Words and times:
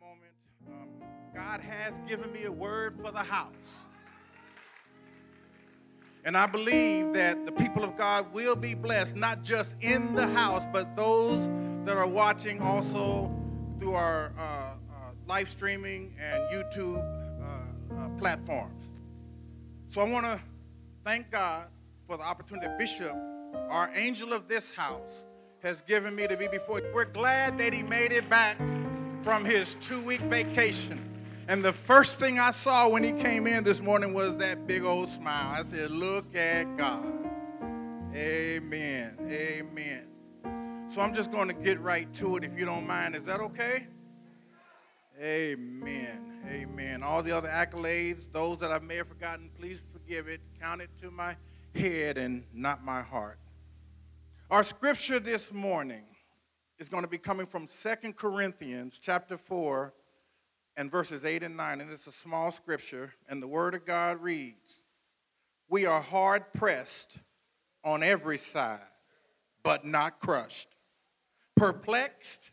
moment. 0.00 0.32
Um, 0.66 0.88
God 1.34 1.60
has 1.60 1.98
given 2.08 2.32
me 2.32 2.44
a 2.44 2.52
word 2.52 2.94
for 2.94 3.10
the 3.10 3.18
house. 3.18 3.86
And 6.24 6.38
I 6.38 6.46
believe 6.46 7.12
that 7.12 7.44
the 7.44 7.52
people 7.52 7.84
of 7.84 7.96
God 7.96 8.32
will 8.32 8.56
be 8.56 8.74
blessed, 8.74 9.16
not 9.16 9.42
just 9.42 9.76
in 9.82 10.14
the 10.14 10.26
house, 10.28 10.66
but 10.72 10.96
those 10.96 11.48
that 11.84 11.98
are 11.98 12.06
watching 12.06 12.62
also 12.62 13.30
through 13.78 13.92
our 13.92 14.32
uh, 14.38 14.40
uh, 14.40 14.74
live 15.26 15.50
streaming 15.50 16.14
and 16.18 16.50
YouTube 16.50 16.98
uh, 17.42 17.94
uh 17.94 18.08
platforms. 18.16 18.92
So 19.88 20.00
I 20.00 20.10
want 20.10 20.24
to 20.24 20.40
thank 21.04 21.30
God 21.30 21.66
for 22.06 22.16
the 22.16 22.22
opportunity 22.22 22.68
Bishop, 22.78 23.14
our 23.68 23.90
angel 23.94 24.32
of 24.32 24.48
this 24.48 24.74
house, 24.74 25.26
has 25.62 25.82
given 25.82 26.14
me 26.14 26.26
to 26.26 26.38
be 26.38 26.48
before 26.48 26.78
you. 26.78 26.86
We're 26.94 27.04
glad 27.04 27.58
that 27.58 27.74
he 27.74 27.82
made 27.82 28.12
it 28.12 28.30
back 28.30 28.56
from 29.22 29.44
his 29.44 29.74
two 29.76 30.02
week 30.02 30.20
vacation. 30.20 30.98
And 31.48 31.64
the 31.64 31.72
first 31.72 32.20
thing 32.20 32.38
I 32.38 32.52
saw 32.52 32.88
when 32.88 33.02
he 33.02 33.12
came 33.12 33.46
in 33.46 33.64
this 33.64 33.82
morning 33.82 34.14
was 34.14 34.36
that 34.36 34.66
big 34.66 34.84
old 34.84 35.08
smile. 35.08 35.52
I 35.52 35.62
said, 35.62 35.90
Look 35.90 36.34
at 36.34 36.76
God. 36.76 37.04
Amen. 38.14 39.16
Amen. 39.28 40.06
So 40.88 41.00
I'm 41.00 41.14
just 41.14 41.30
going 41.30 41.48
to 41.48 41.54
get 41.54 41.80
right 41.80 42.12
to 42.14 42.36
it 42.36 42.44
if 42.44 42.58
you 42.58 42.64
don't 42.64 42.86
mind. 42.86 43.14
Is 43.14 43.24
that 43.26 43.40
okay? 43.40 43.86
Amen. 45.20 46.42
Amen. 46.48 47.02
All 47.02 47.22
the 47.22 47.36
other 47.36 47.48
accolades, 47.48 48.30
those 48.32 48.58
that 48.60 48.72
I 48.72 48.78
may 48.78 48.96
have 48.96 49.08
forgotten, 49.08 49.50
please 49.58 49.84
forgive 49.92 50.28
it. 50.28 50.40
Count 50.60 50.80
it 50.80 50.90
to 51.00 51.10
my 51.10 51.36
head 51.74 52.16
and 52.18 52.44
not 52.54 52.84
my 52.84 53.02
heart. 53.02 53.38
Our 54.50 54.62
scripture 54.62 55.20
this 55.20 55.52
morning 55.52 56.02
is 56.80 56.88
going 56.88 57.04
to 57.04 57.10
be 57.10 57.18
coming 57.18 57.44
from 57.44 57.66
Second 57.66 58.16
Corinthians 58.16 58.98
chapter 58.98 59.36
4 59.36 59.92
and 60.78 60.90
verses 60.90 61.26
8 61.26 61.42
and 61.42 61.54
9. 61.54 61.82
And 61.82 61.92
it's 61.92 62.06
a 62.06 62.12
small 62.12 62.50
scripture, 62.50 63.12
and 63.28 63.42
the 63.42 63.46
word 63.46 63.74
of 63.74 63.84
God 63.84 64.22
reads 64.22 64.84
We 65.68 65.84
are 65.84 66.00
hard 66.00 66.54
pressed 66.54 67.18
on 67.84 68.02
every 68.02 68.38
side, 68.38 68.80
but 69.62 69.84
not 69.84 70.20
crushed, 70.20 70.68
perplexed, 71.54 72.50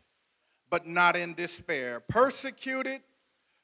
but 0.69 0.85
not 0.85 1.15
in 1.15 1.33
despair, 1.33 2.01
persecuted, 2.01 2.99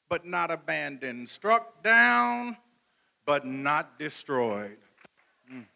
but 0.08 0.24
not 0.24 0.50
abandoned, 0.50 1.28
struck 1.28 1.82
down, 1.82 2.56
but 3.26 3.44
not 3.44 3.98
destroyed. 3.98 4.78
Mm. 5.52 5.66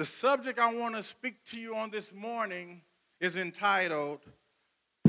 The 0.00 0.06
subject 0.06 0.58
I 0.58 0.72
want 0.72 0.94
to 0.94 1.02
speak 1.02 1.44
to 1.50 1.60
you 1.60 1.76
on 1.76 1.90
this 1.90 2.14
morning 2.14 2.80
is 3.20 3.36
entitled 3.36 4.20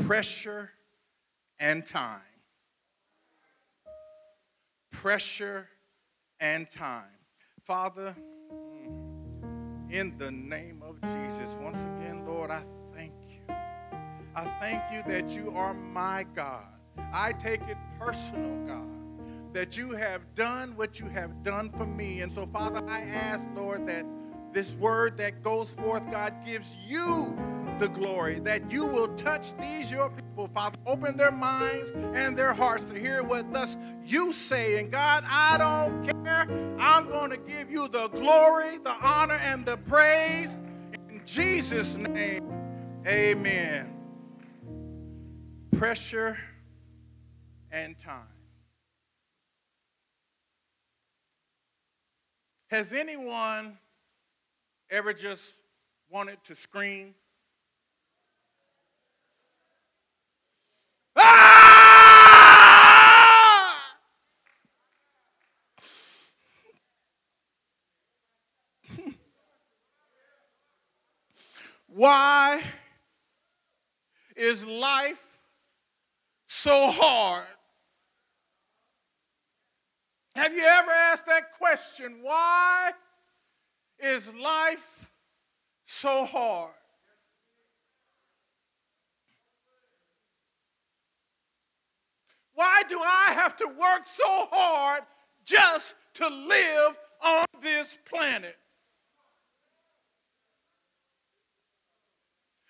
Pressure 0.04 0.70
and 1.62 1.88
Time. 1.88 2.20
Pressure 4.92 5.70
and 6.42 6.70
Time. 6.70 7.06
Father, 7.62 8.14
mm, 8.54 9.90
in 9.90 10.18
the 10.18 10.30
name 10.30 10.84
of 10.86 11.00
Jesus, 11.00 11.56
once 11.62 11.84
again, 11.84 12.26
Lord, 12.28 12.52
I 12.52 12.62
thank 12.94 13.14
you. 13.30 13.56
I 14.36 14.44
thank 14.60 14.82
you 14.92 15.04
that 15.10 15.34
you 15.38 15.54
are 15.56 15.74
my 15.74 16.26
God. 16.36 16.68
I 17.14 17.32
take 17.40 17.62
it 17.62 17.78
personal, 17.98 18.68
God, 18.68 19.54
that 19.54 19.78
you 19.78 19.92
have 19.92 20.34
done 20.34 20.76
what 20.76 21.00
you 21.00 21.08
have 21.08 21.44
done 21.44 21.70
for 21.70 21.86
me. 21.86 22.20
And 22.20 22.30
so, 22.30 22.46
Father, 22.46 22.82
I 22.90 23.00
ask, 23.04 23.48
Lord, 23.56 23.88
that 23.88 24.06
this 24.54 24.74
word 24.74 25.18
that 25.18 25.42
goes 25.42 25.72
forth, 25.72 26.10
God, 26.12 26.34
gives 26.46 26.76
you 26.88 27.38
the 27.80 27.90
glory, 27.90 28.40
that 28.40 28.72
you 28.72 28.86
will 28.86 29.08
touch 29.16 29.58
these 29.58 29.92
your 29.92 30.10
people, 30.10 30.48
Father. 30.48 30.78
Open 30.86 31.18
their 31.18 31.32
minds 31.32 31.92
and 31.92 32.38
their 32.38 32.54
hearts 32.54 32.86
to 32.86 33.00
hear 33.00 33.24
what 33.24 33.52
thus 33.52 33.78
you 34.06 34.32
say. 34.32 34.80
And 34.80 34.92
God, 34.92 35.24
I 35.28 35.58
don't 35.58 36.04
care. 36.04 36.48
I'm 36.80 37.08
going 37.08 37.32
to 37.32 37.38
give 37.38 37.72
you 37.72 37.88
the 37.88 38.08
glory, 38.10 38.78
the 38.78 38.96
honor, 39.04 39.40
and 39.44 39.66
the 39.66 39.78
praise. 39.78 40.60
In 41.10 41.22
Jesus' 41.26 41.96
name, 41.98 42.44
amen. 43.08 43.94
Pressure 45.72 46.38
and 47.72 47.98
time. 47.98 48.28
Has 52.70 52.94
anyone 52.94 53.78
ever 54.92 55.14
just 55.14 55.64
wanted 56.10 56.44
to 56.44 56.54
scream? 56.54 57.16
Ah! 61.16 61.56
Why 71.88 72.62
is 74.36 74.66
life 74.66 75.40
so 76.48 76.92
hard? 76.92 77.48
Have 80.36 80.54
you 80.54 80.64
ever 80.66 80.92
asked 80.92 81.28
that 81.28 81.52
question? 81.52 82.18
Why 82.22 82.92
is 84.04 84.34
life 84.36 85.12
so 85.86 86.26
hard? 86.26 86.74
Why 92.54 92.84
do 92.88 93.00
I 93.00 93.34
have 93.34 93.56
to 93.58 93.68
work 93.68 94.06
so 94.06 94.48
hard 94.52 95.04
just 95.44 95.96
to 96.16 96.28
live 96.28 96.98
on 97.24 97.46
this 97.62 97.98
planet? 98.10 98.56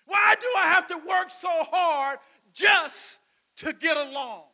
Why 0.06 0.34
do 0.40 0.46
I 0.58 0.66
have 0.68 0.86
to 0.88 0.96
work 0.96 1.30
so 1.30 1.48
hard 1.50 2.18
just 2.52 3.20
to 3.56 3.72
get 3.72 3.96
along? 3.96 4.44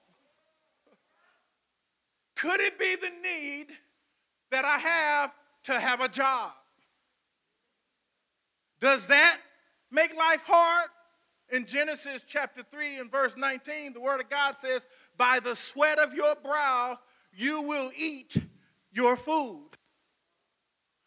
Could 2.37 2.61
it 2.61 2.79
be 2.79 2.97
the 2.97 3.11
need 3.23 3.67
that 4.51 4.65
I 4.65 4.79
have 4.79 5.35
to 5.65 5.79
have 5.79 6.01
a 6.01 6.09
job? 6.09 6.53
Does 8.81 9.07
that 9.09 9.39
make 9.91 10.17
life 10.17 10.45
hard? 10.47 10.89
In 11.51 11.65
Genesis 11.65 12.25
chapter 12.25 12.63
3 12.63 12.99
and 12.99 13.11
verse 13.11 13.37
19, 13.37 13.95
the 13.95 14.01
word 14.01 14.21
of 14.21 14.29
God 14.29 14.57
says, 14.57 14.87
By 15.17 15.41
the 15.43 15.57
sweat 15.57 15.99
of 15.99 16.13
your 16.13 16.35
brow 16.45 16.99
you 17.33 17.63
will 17.63 17.91
eat 17.99 18.37
your 18.93 19.17
food. 19.17 19.69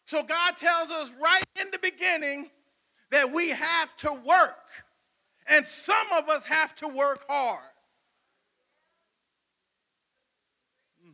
So 0.04 0.22
God 0.22 0.56
tells 0.56 0.90
us 0.90 1.12
right 1.22 1.44
in 1.60 1.70
the 1.70 1.78
beginning 1.78 2.50
that 3.10 3.32
we 3.32 3.50
have 3.50 3.94
to 3.96 4.12
work. 4.12 4.68
And 5.48 5.66
some 5.66 6.06
of 6.12 6.28
us 6.28 6.44
have 6.46 6.74
to 6.76 6.88
work 6.88 7.24
hard. 7.28 7.60
Hmm. 11.02 11.12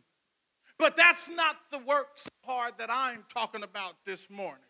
But 0.78 0.96
that's 0.96 1.30
not 1.30 1.56
the 1.70 1.78
work 1.78 2.08
so 2.16 2.28
hard 2.44 2.78
that 2.78 2.88
I'm 2.90 3.24
talking 3.32 3.62
about 3.62 4.04
this 4.04 4.30
morning. 4.30 4.67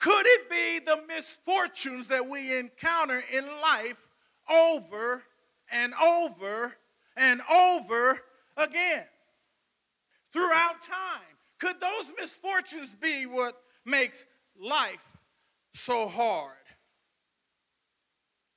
Could 0.00 0.26
it 0.26 0.50
be 0.50 0.78
the 0.84 0.98
misfortunes 1.06 2.08
that 2.08 2.26
we 2.26 2.58
encounter 2.58 3.22
in 3.32 3.44
life 3.62 4.08
over 4.50 5.22
and 5.70 5.92
over 6.02 6.74
and 7.18 7.42
over 7.52 8.22
again 8.56 9.04
throughout 10.32 10.80
time? 10.80 11.36
Could 11.58 11.80
those 11.80 12.12
misfortunes 12.18 12.94
be 12.94 13.24
what 13.24 13.54
makes 13.84 14.24
life 14.58 15.18
so 15.74 16.08
hard? 16.08 16.54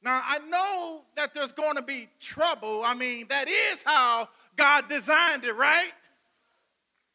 Now, 0.01 0.21
I 0.25 0.39
know 0.49 1.03
that 1.15 1.33
there's 1.33 1.51
going 1.51 1.75
to 1.75 1.81
be 1.81 2.07
trouble. 2.21 2.83
I 2.85 2.93
mean, 2.93 3.25
that 3.27 3.49
is 3.49 3.83
how 3.83 4.29
God 4.55 4.87
designed 4.87 5.43
it, 5.43 5.55
right? 5.55 5.91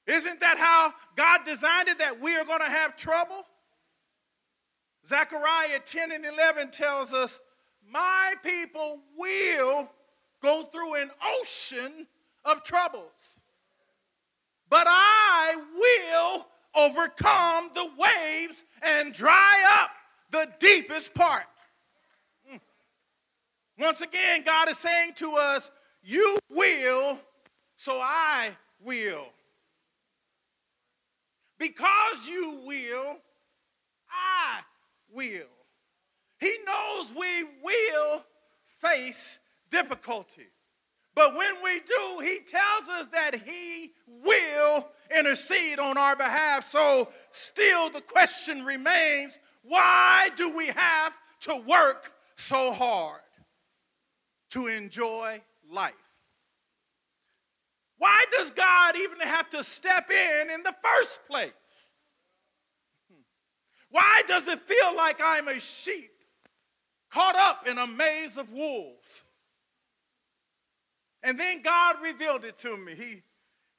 Isn't 0.06 0.41
that 0.41 0.58
how 0.58 0.93
God 1.17 1.47
designed 1.47 1.88
it 1.88 1.99
that 1.99 2.20
we 2.20 2.37
are 2.37 2.44
going 2.44 2.61
to 2.61 2.70
have 2.70 2.94
trouble? 2.97 3.47
Zechariah 5.06 5.81
10 5.85 6.12
and 6.12 6.25
11 6.25 6.71
tells 6.71 7.12
us, 7.12 7.41
My 7.91 8.35
people 8.43 9.00
will 9.17 9.91
go 10.43 10.62
through 10.65 10.97
an 10.97 11.11
ocean 11.41 12.06
of 12.45 12.62
troubles, 12.62 13.41
but 14.69 14.85
I 14.87 15.56
will 15.75 16.47
overcome 16.87 17.71
the 17.75 17.91
waves 17.99 18.65
and 18.83 19.12
dry 19.12 19.81
up 19.81 19.91
the 20.31 20.49
deepest 20.59 21.15
part. 21.15 21.47
Hmm. 22.49 22.59
Once 23.79 24.00
again, 24.00 24.43
God 24.45 24.69
is 24.69 24.79
saying 24.79 25.12
to 25.17 25.35
us, 25.39 25.71
You 26.03 26.39
will, 26.50 27.19
so 27.77 27.93
I 28.00 28.50
will. 28.85 29.27
Because 31.59 32.29
you 32.29 32.61
will, 32.65 33.19
I 34.11 34.61
will. 35.12 35.46
He 36.40 36.55
knows 36.66 37.12
we 37.19 37.44
will 37.62 38.25
face 38.81 39.40
difficulty. 39.70 40.46
But 41.14 41.34
when 41.37 41.55
we 41.64 41.81
do, 41.81 42.20
he 42.20 42.38
tells 42.46 42.88
us 43.00 43.08
that 43.08 43.34
he 43.44 43.90
will 44.25 44.88
intercede 45.16 45.81
on 45.81 45.99
our 45.99 46.14
behalf. 46.14 46.64
So, 46.64 47.08
still, 47.31 47.90
the 47.90 48.02
question 48.02 48.64
remains 48.64 49.38
why 49.64 50.28
do 50.37 50.56
we 50.56 50.69
have 50.69 51.19
to 51.40 51.62
work 51.66 52.12
so 52.37 52.72
hard 52.72 53.20
to 54.50 54.69
enjoy 54.69 55.43
life? 55.72 55.93
Why 57.99 58.25
does 58.31 58.52
God 58.52 58.94
even 58.96 59.19
have 59.19 59.50
to 59.50 59.64
step 59.64 60.08
in 60.11 60.50
in 60.50 60.62
the 60.62 60.75
first 60.82 61.26
place? 61.28 61.52
Why 63.90 64.23
does 64.26 64.49
it 64.49 64.61
feel 64.61 64.96
like 64.96 65.20
I'm 65.23 65.49
a 65.49 65.61
sheep 65.61 66.11
caught 67.11 67.37
up 67.37 67.67
in 67.67 67.79
a 67.79 67.87
maze 67.87 68.37
of 68.37 68.52
wolves? 68.52 69.25
And 71.23 71.38
then 71.38 71.62
God 71.62 71.96
revealed 72.02 72.44
it 72.44 72.56
to 72.58 72.76
me. 72.76 72.94
He, 72.94 73.23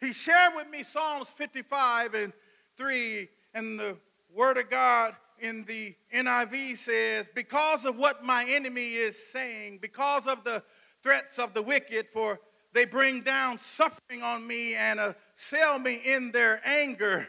he 0.05 0.13
shared 0.13 0.53
with 0.55 0.69
me 0.69 0.83
Psalms 0.83 1.29
55 1.29 2.13
and 2.13 2.33
3, 2.77 3.27
and 3.53 3.79
the 3.79 3.97
Word 4.33 4.57
of 4.57 4.69
God 4.69 5.15
in 5.39 5.63
the 5.65 5.95
NIV 6.13 6.75
says, 6.75 7.29
Because 7.33 7.85
of 7.85 7.97
what 7.97 8.23
my 8.23 8.45
enemy 8.47 8.93
is 8.93 9.31
saying, 9.31 9.79
because 9.81 10.27
of 10.27 10.43
the 10.43 10.63
threats 11.01 11.39
of 11.39 11.53
the 11.53 11.61
wicked, 11.61 12.09
for 12.09 12.39
they 12.73 12.85
bring 12.85 13.21
down 13.21 13.57
suffering 13.57 14.21
on 14.21 14.45
me 14.45 14.75
and 14.75 14.99
assail 14.99 15.79
me 15.79 16.01
in 16.05 16.31
their 16.31 16.61
anger. 16.65 17.27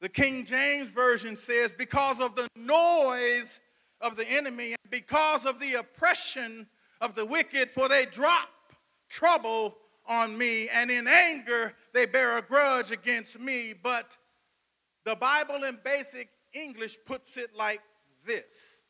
The 0.00 0.08
King 0.08 0.44
James 0.44 0.90
Version 0.90 1.36
says, 1.36 1.74
Because 1.74 2.20
of 2.20 2.36
the 2.36 2.48
noise 2.56 3.60
of 4.00 4.16
the 4.16 4.26
enemy, 4.28 4.72
and 4.72 4.90
because 4.90 5.46
of 5.46 5.60
the 5.60 5.74
oppression 5.74 6.66
of 7.00 7.14
the 7.14 7.24
wicked, 7.24 7.70
for 7.70 7.88
they 7.88 8.04
drop 8.06 8.48
trouble 9.08 9.76
on 10.06 10.36
me, 10.36 10.68
and 10.68 10.90
in 10.90 11.06
anger 11.08 11.74
they 11.92 12.06
bear 12.06 12.38
a 12.38 12.42
grudge 12.42 12.90
against 12.90 13.40
me. 13.40 13.72
But 13.82 14.16
the 15.04 15.16
Bible 15.16 15.64
in 15.64 15.78
basic 15.84 16.28
English 16.52 16.98
puts 17.06 17.36
it 17.36 17.56
like 17.56 17.80
this 18.26 18.84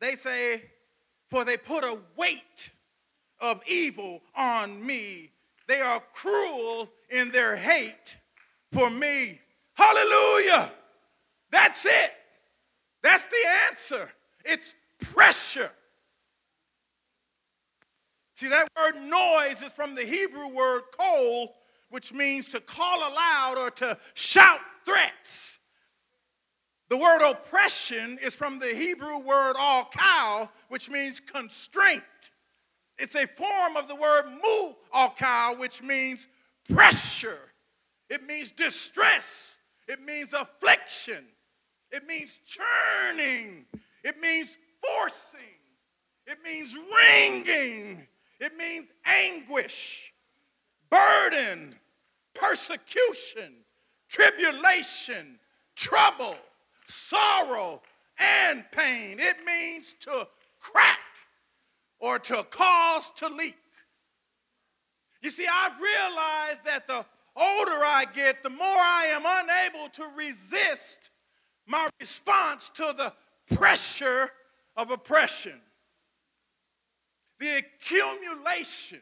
they 0.00 0.12
say, 0.12 0.62
For 1.26 1.44
they 1.44 1.56
put 1.56 1.84
a 1.84 1.98
weight 2.16 2.70
of 3.40 3.62
evil 3.68 4.22
on 4.36 4.84
me. 4.84 5.30
They 5.66 5.80
are 5.80 6.00
cruel 6.12 6.88
in 7.10 7.30
their 7.30 7.56
hate 7.56 8.16
for 8.72 8.90
me. 8.90 9.40
Hallelujah. 9.78 10.70
That's 11.52 11.86
it. 11.86 12.12
That's 13.00 13.28
the 13.28 13.48
answer. 13.68 14.10
It's 14.44 14.74
pressure. 15.12 15.70
See, 18.34 18.48
that 18.48 18.68
word 18.76 19.00
noise 19.02 19.62
is 19.62 19.72
from 19.72 19.94
the 19.94 20.02
Hebrew 20.02 20.48
word 20.48 20.82
kol, 20.98 21.54
which 21.90 22.12
means 22.12 22.48
to 22.48 22.60
call 22.60 22.98
aloud 22.98 23.54
or 23.58 23.70
to 23.70 23.96
shout 24.14 24.58
threats. 24.84 25.58
The 26.88 26.96
word 26.96 27.30
oppression 27.30 28.18
is 28.22 28.34
from 28.34 28.58
the 28.58 28.74
Hebrew 28.74 29.18
word 29.20 29.54
all 29.58 29.88
cow, 29.92 30.48
which 30.68 30.90
means 30.90 31.20
constraint. 31.20 32.02
It's 32.98 33.14
a 33.14 33.26
form 33.26 33.76
of 33.76 33.86
the 33.86 33.94
word 33.94 34.24
mu 34.26 34.72
all 34.92 35.14
cow, 35.16 35.54
which 35.58 35.82
means 35.82 36.26
pressure. 36.72 37.38
It 38.10 38.24
means 38.24 38.50
distress. 38.50 39.57
It 39.88 40.00
means 40.02 40.32
affliction. 40.34 41.24
It 41.90 42.06
means 42.06 42.40
churning. 42.46 43.64
It 44.04 44.20
means 44.20 44.58
forcing. 44.82 45.40
It 46.26 46.38
means 46.44 46.74
wringing. 46.74 48.06
It 48.38 48.56
means 48.56 48.92
anguish, 49.04 50.12
burden, 50.90 51.74
persecution, 52.34 53.52
tribulation, 54.08 55.38
trouble, 55.74 56.36
sorrow, 56.86 57.82
and 58.18 58.64
pain. 58.70 59.18
It 59.18 59.36
means 59.44 59.94
to 60.00 60.28
crack 60.60 60.98
or 61.98 62.18
to 62.18 62.44
cause 62.50 63.10
to 63.16 63.28
leak. 63.28 63.56
You 65.22 65.30
see, 65.30 65.46
I've 65.50 65.80
realized 65.80 66.64
that 66.66 66.86
the 66.86 67.04
older 67.38 67.72
I 67.84 68.04
get, 68.14 68.42
the 68.42 68.50
more 68.50 68.58
I 68.60 69.06
am 69.12 69.22
unable 69.24 69.88
to 69.94 70.16
resist 70.16 71.10
my 71.66 71.88
response 72.00 72.70
to 72.70 72.94
the 72.96 73.12
pressure 73.54 74.30
of 74.76 74.90
oppression 74.90 75.60
the 77.38 77.58
accumulation 77.58 79.00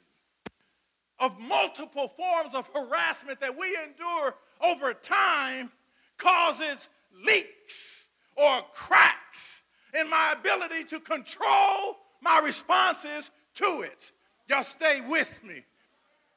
of 1.19 1.39
multiple 1.41 2.09
forms 2.09 2.55
of 2.55 2.69
harassment 2.75 3.41
that 3.41 3.57
we 3.59 3.77
endure 3.85 4.35
over 4.61 4.93
time 4.93 5.71
causes 6.19 6.89
leaks 7.27 8.05
or 8.37 8.61
cracks 8.75 9.63
in 9.99 10.09
my 10.11 10.35
ability 10.39 10.85
to 10.85 11.01
control 11.01 11.97
my 12.21 12.41
responses 12.45 13.31
to 13.55 13.83
it. 13.85 14.11
Y'all 14.49 14.63
stay 14.63 15.01
with 15.09 15.43
me. 15.43 15.63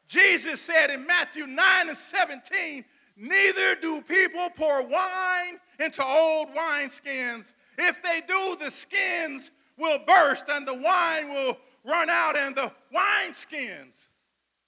Jesus 0.09 0.59
said 0.59 0.89
in 0.89 1.06
Matthew 1.06 1.45
9 1.45 1.88
and 1.88 1.97
17, 1.97 2.83
Neither 3.15 3.75
do 3.79 4.01
people 4.01 4.50
pour 4.57 4.81
wine 4.88 5.59
into 5.79 6.03
old 6.03 6.47
wineskins. 6.50 7.53
If 7.77 8.01
they 8.01 8.21
do, 8.27 8.56
the 8.59 8.71
skins 8.71 9.51
will 9.77 10.00
burst 10.07 10.50
and 10.50 10.67
the 10.67 10.73
wine 10.73 11.29
will 11.29 11.57
run 11.85 12.09
out 12.09 12.35
and 12.38 12.56
the 12.56 12.71
wineskins 12.94 14.07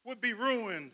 would 0.05 0.21
be 0.21 0.33
ruined. 0.33 0.91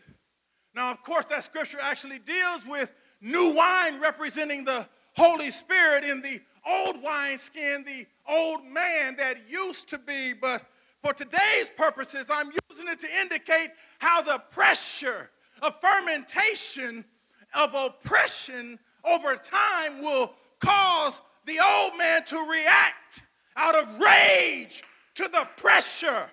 Now, 0.74 0.92
of 0.92 1.02
course, 1.02 1.26
that 1.26 1.44
scripture 1.44 1.78
actually 1.82 2.18
deals 2.20 2.64
with 2.66 2.92
new 3.20 3.54
wine 3.54 4.00
representing 4.00 4.64
the 4.64 4.86
Holy 5.16 5.50
Spirit 5.50 6.04
in 6.04 6.22
the 6.22 6.40
old 6.66 7.02
wineskin, 7.02 7.84
the 7.84 8.06
old 8.30 8.64
man 8.64 9.16
that 9.16 9.36
used 9.48 9.90
to 9.90 9.98
be. 9.98 10.32
But 10.40 10.64
for 11.02 11.12
today's 11.12 11.70
purposes, 11.76 12.28
I'm 12.32 12.50
using 12.70 12.88
it 12.88 12.98
to 13.00 13.08
indicate 13.20 13.68
how 13.98 14.22
the 14.22 14.42
pressure 14.50 15.30
of 15.62 15.78
fermentation, 15.80 17.04
of 17.54 17.74
oppression 17.74 18.78
over 19.04 19.34
time 19.36 20.00
will 20.00 20.32
cause 20.60 21.20
the 21.46 21.58
old 21.64 21.96
man 21.96 22.24
to 22.24 22.36
react 22.36 23.22
out 23.56 23.74
of 23.76 23.98
rage 23.98 24.82
to 25.14 25.24
the 25.24 25.46
pressure. 25.56 26.30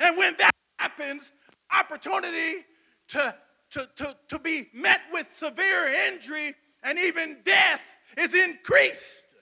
And 0.00 0.16
when 0.16 0.34
that 0.38 0.52
happens, 0.78 1.32
opportunity 1.78 2.64
to, 3.08 3.34
to, 3.70 3.88
to, 3.96 4.16
to 4.28 4.38
be 4.38 4.66
met 4.74 5.00
with 5.12 5.30
severe 5.30 5.92
injury 6.08 6.52
and 6.82 6.98
even 6.98 7.38
death 7.44 7.94
is 8.18 8.34
increased. 8.34 9.34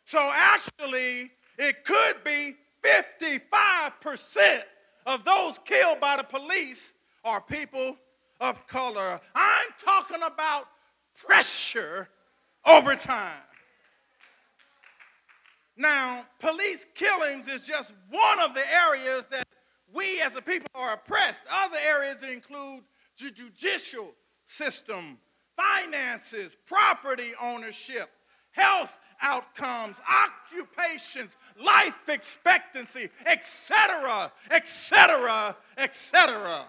So 0.05 0.31
actually, 0.33 1.31
it 1.57 1.83
could 1.85 2.23
be 2.23 2.53
55% 2.83 4.61
of 5.05 5.23
those 5.23 5.59
killed 5.65 5.99
by 5.99 6.17
the 6.17 6.23
police 6.23 6.93
are 7.25 7.41
people 7.41 7.97
of 8.41 8.65
color. 8.67 9.19
I'm 9.35 9.69
talking 9.77 10.21
about 10.23 10.65
pressure 11.25 12.09
over 12.65 12.95
time. 12.95 13.41
Now, 15.75 16.25
police 16.39 16.85
killings 16.93 17.47
is 17.47 17.65
just 17.65 17.93
one 18.09 18.39
of 18.41 18.53
the 18.53 18.63
areas 18.87 19.25
that 19.27 19.47
we 19.93 20.21
as 20.21 20.35
a 20.37 20.41
people 20.41 20.69
are 20.75 20.93
oppressed. 20.93 21.45
Other 21.51 21.77
areas 21.87 22.23
include 22.23 22.83
the 23.19 23.31
judicial 23.31 24.13
system, 24.43 25.17
finances, 25.55 26.57
property 26.65 27.31
ownership, 27.41 28.09
health 28.51 28.99
outcomes, 29.21 30.01
occupations, 30.07 31.37
life 31.63 32.07
expectancy, 32.07 33.09
etc., 33.25 34.31
etc., 34.51 35.55
etc. 35.77 36.65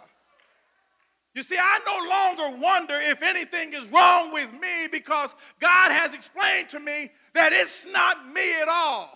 You 1.35 1.43
see, 1.43 1.57
I 1.59 1.81
no 1.85 2.47
longer 2.47 2.63
wonder 2.63 2.95
if 2.95 3.23
anything 3.23 3.73
is 3.75 3.89
wrong 3.91 4.33
with 4.33 4.53
me 4.53 4.87
because 4.93 5.35
God 5.59 5.91
has 5.91 6.15
explained 6.15 6.69
to 6.71 6.81
me 6.81 7.11
that 7.35 7.53
it's 7.53 7.87
not 7.93 8.27
me 8.33 8.63
at 8.63 8.69
all. 8.69 9.11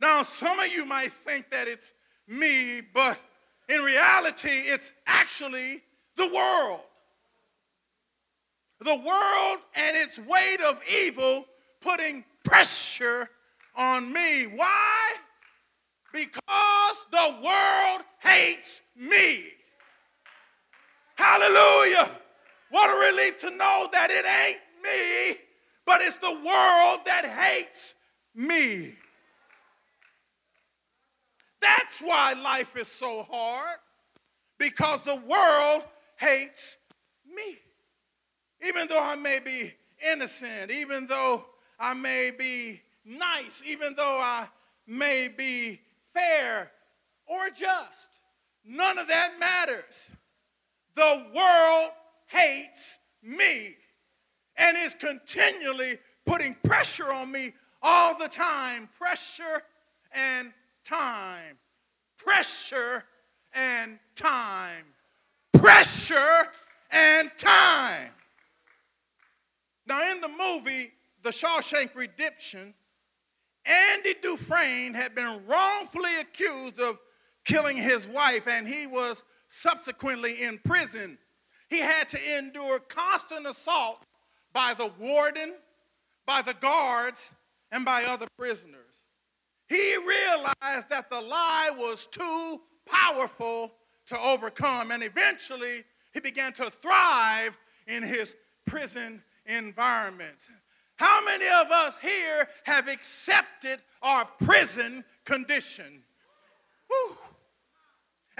Now, 0.00 0.22
some 0.22 0.58
of 0.58 0.72
you 0.72 0.86
might 0.86 1.12
think 1.12 1.50
that 1.50 1.66
it's 1.68 1.92
me, 2.28 2.80
but 2.94 3.18
in 3.68 3.82
reality, 3.82 4.48
it's 4.48 4.92
actually 5.06 5.82
the 6.16 6.26
world. 6.32 6.80
The 8.80 8.94
world 8.94 9.58
and 9.74 9.96
its 9.96 10.18
weight 10.18 10.60
of 10.68 10.80
evil 11.04 11.44
putting 11.80 12.24
pressure 12.44 13.28
on 13.76 14.12
me. 14.12 14.44
Why? 14.54 15.14
Because 16.12 17.06
the 17.10 17.36
world 17.42 18.02
hates 18.22 18.82
me. 18.96 19.44
Hallelujah. 21.16 22.08
What 22.70 22.88
a 22.90 23.12
relief 23.12 23.38
to 23.38 23.50
know 23.50 23.88
that 23.92 24.10
it 24.10 24.24
ain't 24.24 24.60
me, 24.82 25.40
but 25.88 26.02
it's 26.02 26.18
the 26.18 26.30
world 26.30 27.00
that 27.06 27.24
hates 27.24 27.94
me. 28.34 28.92
That's 31.62 32.00
why 32.00 32.34
life 32.44 32.76
is 32.76 32.88
so 32.88 33.26
hard, 33.30 33.78
because 34.58 35.02
the 35.04 35.16
world 35.16 35.82
hates 36.16 36.76
me. 37.26 37.56
Even 38.68 38.86
though 38.86 39.02
I 39.02 39.16
may 39.16 39.38
be 39.42 39.72
innocent, 40.12 40.70
even 40.70 41.06
though 41.06 41.46
I 41.80 41.94
may 41.94 42.32
be 42.38 42.82
nice, 43.06 43.62
even 43.66 43.94
though 43.96 44.20
I 44.20 44.46
may 44.86 45.30
be 45.34 45.80
fair 46.12 46.70
or 47.26 47.48
just, 47.48 48.20
none 48.62 48.98
of 48.98 49.08
that 49.08 49.30
matters. 49.40 50.10
The 50.94 51.24
world 51.34 51.92
hates 52.26 52.98
me 53.22 53.76
and 54.58 54.76
is 54.76 54.94
continually 54.94 55.98
putting 56.26 56.54
pressure 56.64 57.10
on 57.12 57.30
me 57.32 57.52
all 57.82 58.18
the 58.18 58.28
time. 58.28 58.88
Pressure 58.98 59.62
and 60.12 60.52
time. 60.84 61.56
Pressure 62.18 63.04
and 63.54 63.98
time. 64.14 64.84
Pressure 65.54 66.48
and 66.90 67.30
time. 67.38 68.10
Now, 69.86 70.10
in 70.12 70.20
the 70.20 70.28
movie, 70.28 70.92
The 71.22 71.30
Shawshank 71.30 71.94
Redemption, 71.94 72.74
Andy 73.64 74.14
Dufresne 74.20 74.94
had 74.94 75.14
been 75.14 75.40
wrongfully 75.46 76.20
accused 76.20 76.80
of 76.80 76.98
killing 77.44 77.76
his 77.76 78.06
wife, 78.06 78.46
and 78.48 78.66
he 78.66 78.86
was 78.86 79.24
subsequently 79.46 80.42
in 80.42 80.58
prison. 80.58 81.18
He 81.70 81.80
had 81.80 82.08
to 82.08 82.38
endure 82.38 82.80
constant 82.80 83.46
assault 83.46 84.04
by 84.58 84.74
the 84.74 84.90
warden, 84.98 85.54
by 86.26 86.42
the 86.42 86.54
guards, 86.54 87.32
and 87.70 87.84
by 87.84 88.02
other 88.02 88.26
prisoners. 88.36 89.04
He 89.68 89.96
realized 89.98 90.90
that 90.90 91.08
the 91.08 91.20
lie 91.20 91.70
was 91.76 92.08
too 92.08 92.60
powerful 92.84 93.72
to 94.06 94.18
overcome, 94.18 94.90
and 94.90 95.04
eventually 95.04 95.84
he 96.12 96.18
began 96.18 96.52
to 96.54 96.64
thrive 96.70 97.56
in 97.86 98.02
his 98.02 98.34
prison 98.66 99.22
environment. 99.46 100.48
How 100.96 101.24
many 101.24 101.46
of 101.46 101.70
us 101.70 102.00
here 102.00 102.48
have 102.64 102.88
accepted 102.88 103.80
our 104.02 104.24
prison 104.42 105.04
condition? 105.24 106.02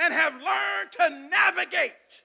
And 0.02 0.12
have 0.12 0.32
learned 0.32 0.92
to 0.92 1.28
navigate 1.30 2.25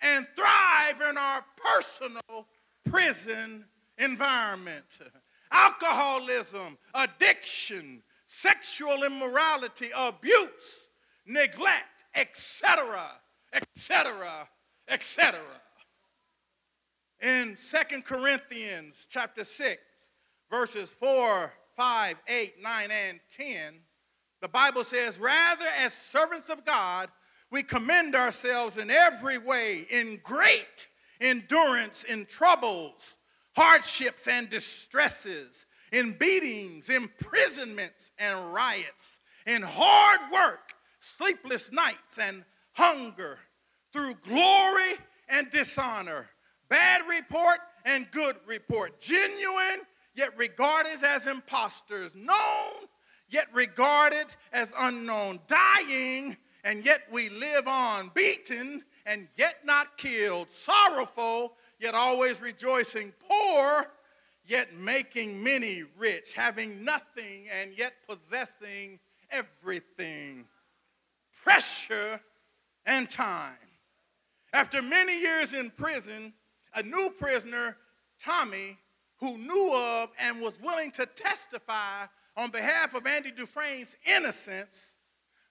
and 0.00 0.26
thrive 0.34 1.00
in 1.08 1.16
our 1.16 1.44
personal 1.56 2.48
prison 2.90 3.64
environment. 3.98 4.98
Alcoholism, 5.52 6.78
addiction, 6.94 8.02
sexual 8.26 9.02
immorality, 9.04 9.88
abuse, 9.96 10.88
neglect, 11.26 12.04
etc., 12.14 13.00
etc., 13.52 14.48
etc. 14.88 15.40
In 17.20 17.56
Second 17.56 18.04
Corinthians 18.04 19.06
chapter 19.10 19.44
6, 19.44 19.80
verses 20.50 20.90
4, 20.90 21.52
5, 21.76 22.16
8, 22.28 22.54
9, 22.62 22.90
and 22.90 23.20
10, 23.30 23.74
the 24.40 24.48
Bible 24.48 24.84
says, 24.84 25.18
Rather, 25.18 25.66
as 25.80 25.92
servants 25.92 26.48
of 26.48 26.64
God, 26.64 27.08
we 27.50 27.62
commend 27.62 28.14
ourselves 28.14 28.78
in 28.78 28.90
every 28.90 29.38
way 29.38 29.84
in 29.90 30.20
great 30.22 30.88
endurance 31.20 32.04
in 32.04 32.26
troubles, 32.26 33.16
hardships, 33.56 34.28
and 34.28 34.48
distresses 34.48 35.66
in 35.92 36.12
beatings, 36.18 36.88
imprisonments, 36.88 38.12
and 38.18 38.54
riots, 38.54 39.18
in 39.46 39.62
hard 39.62 40.20
work, 40.32 40.72
sleepless 41.00 41.72
nights, 41.72 42.18
and 42.18 42.44
hunger, 42.72 43.38
through 43.92 44.14
glory 44.22 44.92
and 45.28 45.50
dishonor, 45.50 46.30
bad 46.68 47.02
report 47.08 47.58
and 47.84 48.10
good 48.12 48.36
report, 48.46 49.00
genuine 49.00 49.80
yet 50.14 50.36
regarded 50.36 51.02
as 51.04 51.26
impostors, 51.26 52.14
known 52.14 52.86
yet 53.28 53.48
regarded 53.52 54.34
as 54.52 54.72
unknown, 54.78 55.40
dying 55.46 56.36
and 56.64 56.84
yet 56.84 57.02
we 57.12 57.28
live 57.30 57.66
on, 57.66 58.10
beaten 58.14 58.82
and 59.06 59.28
yet 59.36 59.58
not 59.64 59.96
killed, 59.96 60.50
sorrowful 60.50 61.54
yet 61.78 61.94
always 61.94 62.40
rejoicing, 62.40 63.12
poor 63.28 63.86
yet 64.44 64.74
making 64.74 65.42
many 65.42 65.84
rich, 65.96 66.34
having 66.34 66.84
nothing 66.84 67.46
and 67.60 67.76
yet 67.78 67.94
possessing 68.08 68.98
everything. 69.30 70.44
Pressure 71.42 72.20
and 72.86 73.08
time. 73.08 73.56
After 74.52 74.82
many 74.82 75.20
years 75.20 75.54
in 75.54 75.70
prison, 75.70 76.32
a 76.74 76.82
new 76.82 77.10
prisoner, 77.18 77.76
Tommy, 78.18 78.76
who 79.18 79.38
knew 79.38 79.72
of 79.74 80.10
and 80.18 80.40
was 80.40 80.58
willing 80.60 80.90
to 80.92 81.06
testify 81.06 82.06
on 82.36 82.50
behalf 82.50 82.94
of 82.94 83.06
Andy 83.06 83.30
Dufresne's 83.30 83.96
innocence, 84.16 84.94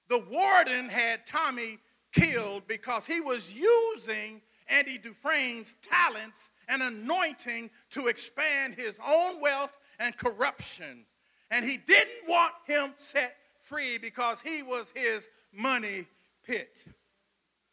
the 0.09 0.19
warden 0.31 0.89
had 0.89 1.25
Tommy 1.25 1.77
killed 2.11 2.67
because 2.67 3.05
he 3.05 3.21
was 3.21 3.53
using 3.53 4.41
Andy 4.69 4.97
Dufresne's 4.97 5.75
talents 5.75 6.51
and 6.67 6.81
anointing 6.81 7.69
to 7.91 8.07
expand 8.07 8.75
his 8.75 8.99
own 9.07 9.41
wealth 9.41 9.77
and 9.99 10.15
corruption. 10.15 11.05
And 11.51 11.65
he 11.65 11.77
didn't 11.77 12.27
want 12.27 12.53
him 12.65 12.91
set 12.95 13.35
free 13.59 13.97
because 14.01 14.41
he 14.41 14.63
was 14.63 14.93
his 14.95 15.29
money 15.51 16.05
pit. 16.45 16.85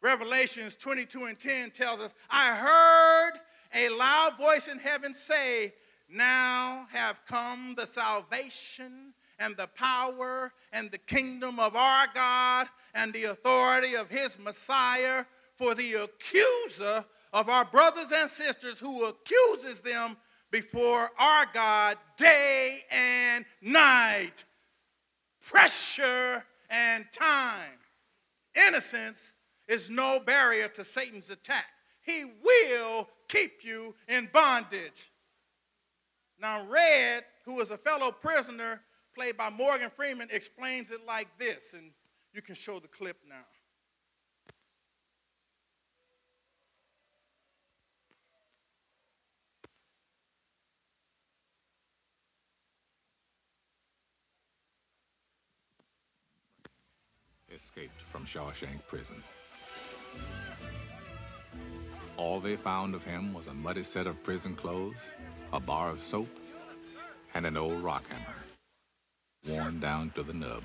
Revelations 0.01 0.75
22 0.75 1.25
and 1.25 1.39
10 1.39 1.71
tells 1.71 1.99
us, 1.99 2.13
I 2.29 2.55
heard 2.55 3.39
a 3.75 3.89
loud 3.97 4.37
voice 4.37 4.67
in 4.67 4.79
heaven 4.79 5.13
say, 5.13 5.73
Now 6.09 6.87
have 6.91 7.21
come 7.25 7.75
the 7.77 7.85
salvation 7.85 9.13
and 9.39 9.55
the 9.57 9.67
power 9.75 10.51
and 10.73 10.89
the 10.91 10.97
kingdom 10.97 11.59
of 11.59 11.75
our 11.75 12.07
God 12.13 12.67
and 12.97 13.13
the 13.13 13.25
authority 13.25 13.95
of 13.95 14.09
his 14.09 14.37
Messiah, 14.39 15.23
for 15.55 15.73
the 15.73 15.93
accuser 16.03 17.05
of 17.33 17.49
our 17.49 17.65
brothers 17.65 18.11
and 18.13 18.29
sisters 18.29 18.79
who 18.79 19.05
accuses 19.05 19.81
them 19.81 20.17
before 20.51 21.09
our 21.19 21.45
God 21.53 21.97
day 22.15 22.79
and 22.91 23.45
night. 23.61 24.45
Pressure 25.41 26.43
and 26.69 27.05
time. 27.11 27.79
Innocence 28.67 29.35
is 29.67 29.89
no 29.89 30.19
barrier 30.25 30.67
to 30.69 30.83
Satan's 30.83 31.29
attack. 31.29 31.65
He 32.01 32.23
will 32.43 33.09
keep 33.27 33.63
you 33.63 33.95
in 34.07 34.29
bondage. 34.33 35.09
Now, 36.39 36.65
Red, 36.69 37.23
who 37.45 37.59
is 37.59 37.71
a 37.71 37.77
fellow 37.77 38.11
prisoner 38.11 38.81
played 39.15 39.37
by 39.37 39.49
Morgan 39.49 39.89
Freeman, 39.89 40.29
explains 40.31 40.91
it 40.91 41.05
like 41.05 41.27
this, 41.37 41.73
and 41.73 41.91
you 42.33 42.41
can 42.41 42.55
show 42.55 42.79
the 42.79 42.87
clip 42.87 43.17
now. 43.27 43.45
escaped 57.57 58.01
from 58.03 58.23
Shawshank 58.23 58.85
Prison. 58.87 59.23
All 62.15 62.39
they 62.39 62.55
found 62.55 62.93
of 62.93 63.03
him 63.03 63.33
was 63.33 63.47
a 63.47 63.53
muddy 63.53 63.81
set 63.81 64.05
of 64.05 64.21
prison 64.21 64.53
clothes, 64.53 65.11
a 65.53 65.59
bar 65.59 65.89
of 65.89 66.03
soap, 66.03 66.29
and 67.33 67.47
an 67.47 67.57
old 67.57 67.81
rock 67.81 68.03
hammer, 68.09 68.35
worn 69.49 69.79
down 69.79 70.11
to 70.11 70.21
the 70.21 70.33
nub. 70.33 70.61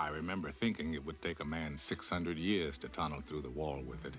I 0.00 0.08
remember 0.08 0.50
thinking 0.50 0.94
it 0.94 1.04
would 1.04 1.20
take 1.20 1.40
a 1.40 1.44
man 1.44 1.76
600 1.76 2.38
years 2.38 2.78
to 2.78 2.88
tunnel 2.88 3.20
through 3.20 3.42
the 3.42 3.50
wall 3.50 3.82
with 3.86 4.06
it. 4.06 4.14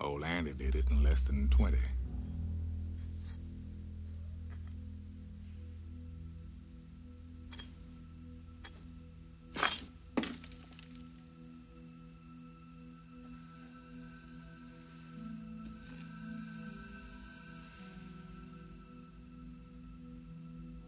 Old 0.00 0.24
Andy 0.24 0.54
did 0.54 0.74
it 0.74 0.90
in 0.90 1.02
less 1.02 1.24
than 1.24 1.50
20. 1.50 1.76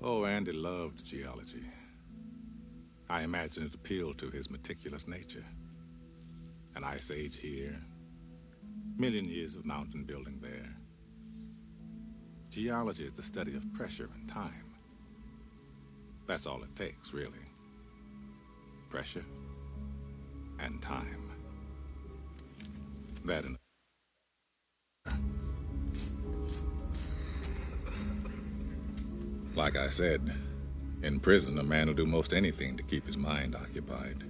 Oh, 0.02 0.24
Andy 0.24 0.52
loved 0.52 1.04
geology. 1.04 1.66
I 3.08 3.22
imagine 3.22 3.64
it 3.64 3.74
appealed 3.74 4.18
to 4.18 4.30
his 4.30 4.50
meticulous 4.50 5.06
nature. 5.06 5.44
An 6.74 6.84
ice 6.84 7.10
age 7.10 7.38
here, 7.38 7.78
million 8.96 9.26
years 9.26 9.54
of 9.54 9.64
mountain 9.64 10.04
building 10.04 10.40
there. 10.40 10.76
Geology 12.50 13.04
is 13.04 13.12
the 13.12 13.22
study 13.22 13.54
of 13.56 13.72
pressure 13.74 14.08
and 14.14 14.28
time. 14.28 14.72
That's 16.26 16.46
all 16.46 16.62
it 16.62 16.74
takes, 16.74 17.12
really. 17.12 17.32
Pressure 18.90 19.24
and 20.60 20.82
time. 20.82 21.30
That 23.24 23.44
and 23.44 23.56
like 29.54 29.76
I 29.76 29.88
said, 29.88 30.32
in 31.06 31.20
prison, 31.20 31.58
a 31.58 31.62
man 31.62 31.86
will 31.86 31.94
do 31.94 32.04
most 32.04 32.34
anything 32.34 32.76
to 32.76 32.82
keep 32.82 33.06
his 33.06 33.16
mind 33.16 33.54
occupied. 33.54 34.24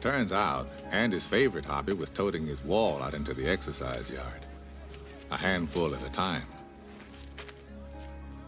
Turns 0.00 0.32
out, 0.32 0.68
Andy's 0.90 1.24
favorite 1.24 1.64
hobby 1.64 1.92
was 1.92 2.10
toting 2.10 2.44
his 2.44 2.64
wall 2.64 3.00
out 3.00 3.14
into 3.14 3.32
the 3.32 3.48
exercise 3.48 4.10
yard, 4.10 4.44
a 5.30 5.36
handful 5.36 5.94
at 5.94 6.04
a 6.04 6.12
time. 6.12 6.46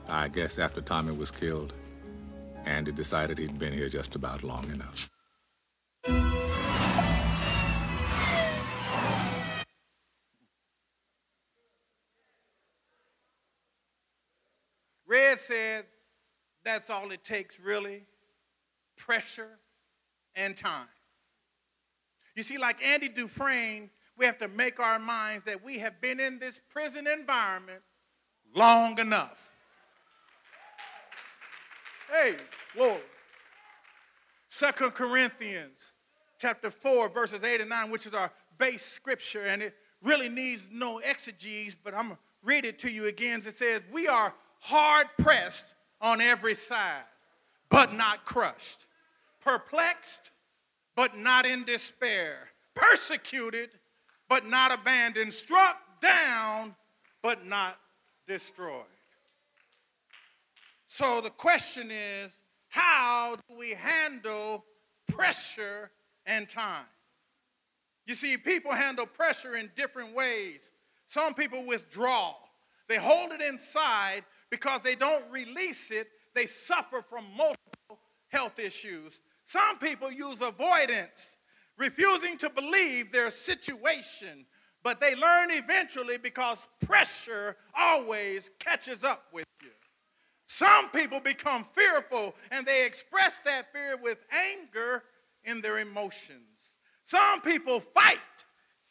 I 0.08 0.26
guess 0.28 0.58
after 0.58 0.80
Tommy 0.80 1.12
was 1.12 1.30
killed, 1.30 1.74
Andy 2.66 2.90
decided 2.90 3.38
he'd 3.38 3.58
been 3.58 3.72
here 3.72 3.88
just 3.88 4.16
about 4.16 4.42
long 4.42 4.68
enough. 4.70 5.08
That's 16.74 16.90
all 16.90 17.12
it 17.12 17.22
takes, 17.22 17.60
really 17.60 18.02
pressure 18.96 19.60
and 20.34 20.56
time. 20.56 20.88
You 22.34 22.42
see, 22.42 22.58
like 22.58 22.84
Andy 22.84 23.08
Dufresne, 23.08 23.90
we 24.18 24.26
have 24.26 24.38
to 24.38 24.48
make 24.48 24.80
our 24.80 24.98
minds 24.98 25.44
that 25.44 25.64
we 25.64 25.78
have 25.78 26.00
been 26.00 26.18
in 26.18 26.40
this 26.40 26.60
prison 26.70 27.06
environment 27.06 27.80
long 28.56 28.98
enough. 28.98 29.52
Hey, 32.10 32.34
Lord. 32.76 33.00
Second 34.48 34.94
Corinthians 34.94 35.92
chapter 36.38 36.70
4, 36.70 37.08
verses 37.08 37.44
8 37.44 37.60
and 37.60 37.70
9, 37.70 37.90
which 37.92 38.06
is 38.06 38.14
our 38.14 38.32
base 38.58 38.82
scripture, 38.82 39.42
and 39.46 39.62
it 39.62 39.74
really 40.02 40.28
needs 40.28 40.70
no 40.72 40.98
exegesis, 40.98 41.76
but 41.76 41.94
I'm 41.94 42.06
going 42.06 42.16
to 42.16 42.22
read 42.42 42.64
it 42.64 42.80
to 42.80 42.90
you 42.90 43.06
again. 43.06 43.38
It 43.38 43.54
says, 43.54 43.82
We 43.92 44.08
are 44.08 44.34
hard 44.60 45.06
pressed 45.18 45.76
on 46.04 46.20
every 46.20 46.52
side, 46.54 47.02
but 47.70 47.94
not 47.94 48.26
crushed, 48.26 48.84
perplexed, 49.40 50.30
but 50.94 51.16
not 51.16 51.46
in 51.46 51.64
despair, 51.64 52.36
persecuted, 52.74 53.70
but 54.28 54.44
not 54.44 54.72
abandoned, 54.72 55.32
struck 55.32 55.80
down, 56.00 56.74
but 57.22 57.46
not 57.46 57.78
destroyed. 58.28 58.84
So 60.88 61.22
the 61.22 61.30
question 61.30 61.90
is 61.90 62.38
how 62.68 63.36
do 63.48 63.56
we 63.58 63.70
handle 63.70 64.62
pressure 65.08 65.90
and 66.26 66.46
time? 66.46 66.84
You 68.06 68.14
see, 68.14 68.36
people 68.36 68.72
handle 68.72 69.06
pressure 69.06 69.56
in 69.56 69.70
different 69.74 70.14
ways. 70.14 70.72
Some 71.06 71.32
people 71.32 71.66
withdraw, 71.66 72.34
they 72.88 72.98
hold 72.98 73.32
it 73.32 73.40
inside 73.40 74.24
because 74.50 74.82
they 74.82 74.94
don't 74.94 75.24
release 75.30 75.90
it, 75.90 76.08
they 76.34 76.46
suffer 76.46 77.02
from 77.02 77.24
multiple 77.36 77.98
health 78.28 78.58
issues. 78.58 79.20
Some 79.44 79.78
people 79.78 80.10
use 80.10 80.40
avoidance, 80.40 81.36
refusing 81.78 82.36
to 82.38 82.50
believe 82.50 83.12
their 83.12 83.30
situation, 83.30 84.46
but 84.82 85.00
they 85.00 85.14
learn 85.16 85.50
eventually 85.50 86.18
because 86.18 86.68
pressure 86.86 87.56
always 87.76 88.50
catches 88.58 89.04
up 89.04 89.24
with 89.32 89.46
you. 89.62 89.70
Some 90.46 90.90
people 90.90 91.20
become 91.20 91.64
fearful 91.64 92.34
and 92.52 92.66
they 92.66 92.86
express 92.86 93.40
that 93.42 93.72
fear 93.72 93.96
with 94.02 94.24
anger 94.52 95.02
in 95.44 95.60
their 95.60 95.78
emotions. 95.78 96.76
Some 97.04 97.40
people 97.40 97.80
fight 97.80 98.18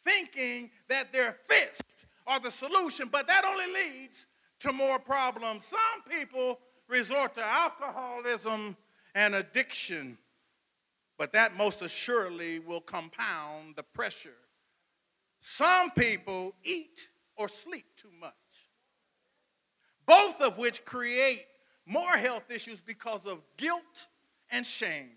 thinking 0.04 0.70
that 0.88 1.12
their 1.12 1.32
fists 1.32 2.06
are 2.26 2.40
the 2.40 2.50
solution, 2.50 3.08
but 3.10 3.26
that 3.26 3.44
only 3.44 3.66
leads 3.66 4.26
to 4.64 4.72
more 4.72 4.98
problems. 4.98 5.66
Some 5.66 6.02
people 6.08 6.58
resort 6.88 7.34
to 7.34 7.44
alcoholism 7.44 8.74
and 9.14 9.34
addiction, 9.34 10.16
but 11.18 11.34
that 11.34 11.54
most 11.54 11.82
assuredly 11.82 12.60
will 12.60 12.80
compound 12.80 13.76
the 13.76 13.82
pressure. 13.82 14.30
Some 15.42 15.90
people 15.90 16.54
eat 16.62 17.08
or 17.36 17.46
sleep 17.46 17.84
too 17.94 18.08
much, 18.18 18.32
both 20.06 20.40
of 20.40 20.56
which 20.56 20.82
create 20.86 21.44
more 21.84 22.16
health 22.16 22.50
issues 22.50 22.80
because 22.80 23.26
of 23.26 23.42
guilt 23.58 24.08
and 24.50 24.64
shame. 24.64 25.10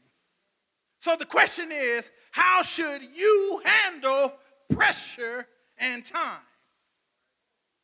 So 0.99 1.15
the 1.15 1.25
question 1.25 1.69
is 1.71 2.11
how 2.31 2.63
should 2.63 3.01
you 3.01 3.61
handle 3.63 4.33
pressure 4.69 5.47
and 5.77 6.03
time? 6.03 6.46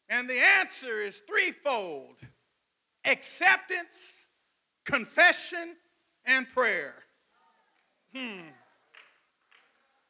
And 0.10 0.30
the 0.30 0.40
answer 0.60 1.02
is 1.02 1.20
threefold 1.28 2.18
acceptance, 3.06 4.28
confession, 4.86 5.76
and 6.26 6.48
prayer. 6.48 6.96
Hmm. 8.16 8.42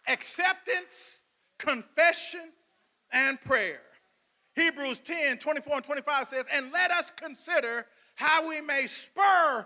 Acceptance, 0.08 1.22
confession, 1.58 2.52
and 3.12 3.40
prayer. 3.42 3.82
Hebrews 4.56 5.00
10 5.00 5.38
24 5.38 5.76
and 5.76 5.84
25 5.84 6.28
says, 6.28 6.46
And 6.54 6.72
let 6.72 6.92
us 6.92 7.12
consider 7.12 7.86
how 8.16 8.48
we 8.48 8.62
may 8.62 8.86
spur 8.86 9.66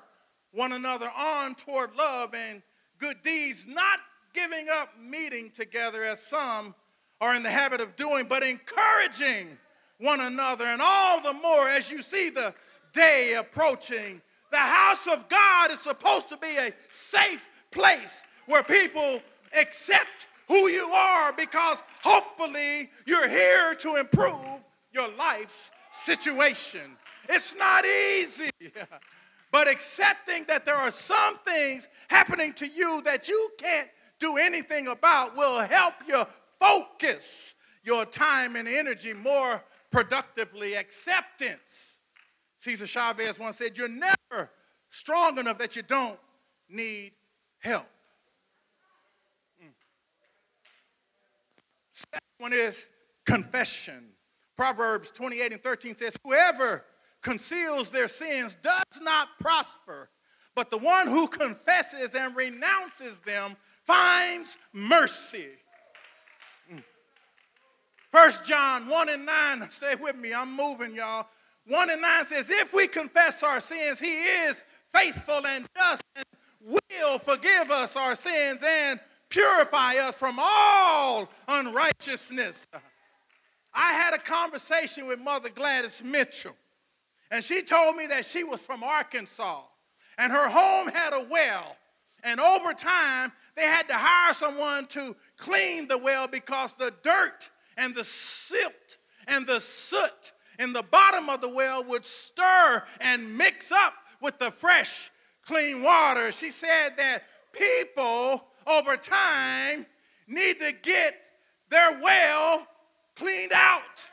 one 0.51 0.73
another 0.73 1.09
on 1.17 1.55
toward 1.55 1.95
love 1.95 2.33
and 2.33 2.61
good 2.99 3.21
deeds, 3.23 3.67
not 3.67 3.99
giving 4.33 4.67
up 4.71 4.89
meeting 4.99 5.49
together 5.49 6.03
as 6.03 6.21
some 6.21 6.73
are 7.19 7.35
in 7.35 7.43
the 7.43 7.49
habit 7.49 7.81
of 7.81 7.95
doing, 7.95 8.27
but 8.29 8.43
encouraging 8.43 9.57
one 9.99 10.21
another, 10.21 10.65
and 10.65 10.81
all 10.83 11.21
the 11.21 11.33
more 11.33 11.67
as 11.69 11.91
you 11.91 12.01
see 12.01 12.29
the 12.29 12.53
day 12.93 13.35
approaching. 13.37 14.21
The 14.51 14.57
house 14.57 15.07
of 15.07 15.27
God 15.27 15.71
is 15.71 15.79
supposed 15.79 16.29
to 16.29 16.37
be 16.37 16.55
a 16.57 16.71
safe 16.89 17.49
place 17.71 18.23
where 18.45 18.63
people 18.63 19.21
accept 19.59 20.27
who 20.47 20.69
you 20.69 20.85
are 20.87 21.33
because 21.33 21.81
hopefully 22.01 22.89
you're 23.05 23.27
here 23.27 23.75
to 23.75 23.97
improve 23.97 24.63
your 24.93 25.09
life's 25.17 25.71
situation. 25.91 26.81
It's 27.27 27.57
not 27.57 27.85
easy, 27.85 28.49
but 29.51 29.69
accepting 29.69 30.45
that 30.47 30.65
there 30.65 30.75
are 30.75 30.91
some 30.91 31.37
things 31.39 31.89
happening 32.09 32.53
to 32.53 32.67
you 32.67 33.01
that 33.03 33.27
you 33.27 33.49
can't 33.57 33.89
do 34.19 34.37
anything 34.37 34.87
about 34.87 35.35
will 35.35 35.61
help 35.61 35.95
you 36.07 36.23
focus 36.59 37.55
your 37.83 38.05
time 38.05 38.55
and 38.55 38.67
energy 38.67 39.13
more 39.13 39.61
productively. 39.91 40.75
Acceptance. 40.75 41.99
Cesar 42.57 42.87
Chavez 42.87 43.39
once 43.39 43.57
said, 43.57 43.77
You're 43.77 43.87
never 43.87 44.49
strong 44.89 45.37
enough 45.37 45.57
that 45.59 45.75
you 45.75 45.81
don't 45.83 46.19
need 46.69 47.11
help. 47.59 47.87
Mm. 49.63 49.71
Second 51.93 52.21
one 52.39 52.53
is 52.53 52.89
confession. 53.25 54.09
Proverbs 54.55 55.11
28 55.11 55.53
and 55.53 55.63
13 55.63 55.95
says, 55.95 56.17
Whoever 56.23 56.83
conceals 57.21 57.89
their 57.91 58.07
sins 58.07 58.55
does 58.55 59.01
not 59.01 59.27
prosper, 59.39 60.09
but 60.55 60.71
the 60.71 60.77
one 60.77 61.07
who 61.07 61.27
confesses 61.27 62.15
and 62.15 62.35
renounces 62.35 63.19
them 63.19 63.55
finds 63.83 64.57
mercy. 64.73 65.47
First 68.17 68.45
John 68.45 68.87
1 68.87 69.09
and 69.09 69.25
9, 69.27 69.61
stay 69.69 69.93
with 69.93 70.17
me, 70.17 70.33
I'm 70.33 70.55
moving, 70.55 70.95
y'all. 70.95 71.27
1 71.67 71.89
and 71.91 72.01
9 72.01 72.25
says, 72.25 72.49
If 72.49 72.73
we 72.73 72.87
confess 72.87 73.43
our 73.43 73.59
sins, 73.59 73.99
he 73.99 74.07
is 74.07 74.63
faithful 74.91 75.45
and 75.45 75.67
just 75.77 76.03
and 76.15 76.25
will 76.59 77.19
forgive 77.19 77.69
us 77.69 77.95
our 77.95 78.15
sins 78.15 78.63
and 78.67 78.99
purify 79.29 79.97
us 80.01 80.15
from 80.15 80.37
all 80.39 81.29
unrighteousness. 81.47 82.65
I 83.75 83.93
had 83.93 84.15
a 84.15 84.19
conversation 84.19 85.05
with 85.05 85.21
Mother 85.21 85.49
Gladys 85.49 86.01
Mitchell, 86.03 86.55
and 87.29 87.43
she 87.43 87.61
told 87.61 87.97
me 87.97 88.07
that 88.07 88.25
she 88.25 88.43
was 88.43 88.65
from 88.65 88.81
Arkansas, 88.81 89.61
and 90.17 90.31
her 90.31 90.49
home 90.49 90.87
had 90.87 91.13
a 91.13 91.27
well. 91.29 91.77
And 92.23 92.39
over 92.39 92.73
time, 92.73 93.31
they 93.55 93.61
had 93.61 93.87
to 93.89 93.95
hire 93.95 94.33
someone 94.33 94.87
to 94.87 95.15
clean 95.37 95.87
the 95.87 95.99
well 95.99 96.27
because 96.27 96.73
the 96.73 96.91
dirt 97.03 97.51
and 97.77 97.95
the 97.95 98.03
silt 98.03 98.97
and 99.27 99.45
the 99.45 99.59
soot 99.59 100.33
in 100.59 100.73
the 100.73 100.83
bottom 100.83 101.29
of 101.29 101.41
the 101.41 101.53
well 101.53 101.83
would 101.85 102.03
stir 102.03 102.83
and 103.01 103.37
mix 103.37 103.71
up 103.71 103.93
with 104.21 104.37
the 104.39 104.51
fresh, 104.51 105.11
clean 105.45 105.83
water. 105.83 106.31
She 106.31 106.49
said 106.49 106.89
that 106.97 107.23
people 107.53 108.47
over 108.65 108.97
time 108.97 109.85
need 110.27 110.59
to 110.59 110.73
get 110.81 111.15
their 111.69 111.99
well 112.01 112.67
cleaned 113.15 113.51
out. 113.53 114.09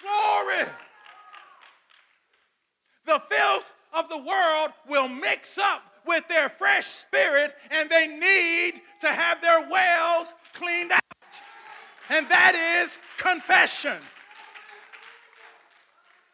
Glory. 0.00 0.70
The 3.06 3.20
filth 3.20 3.74
of 3.92 4.08
the 4.08 4.18
world 4.18 4.72
will 4.88 5.08
mix 5.08 5.58
up 5.58 5.82
with 6.06 6.26
their 6.28 6.48
fresh 6.48 6.86
spirit, 6.86 7.54
and 7.70 7.88
they 7.88 8.06
need 8.06 8.80
to 9.00 9.08
have 9.08 9.40
their 9.40 9.68
wells 9.68 10.34
cleaned 10.54 10.92
out. 10.92 11.02
And 12.10 12.26
that 12.28 12.54
is 12.54 12.98
confession. 13.18 13.98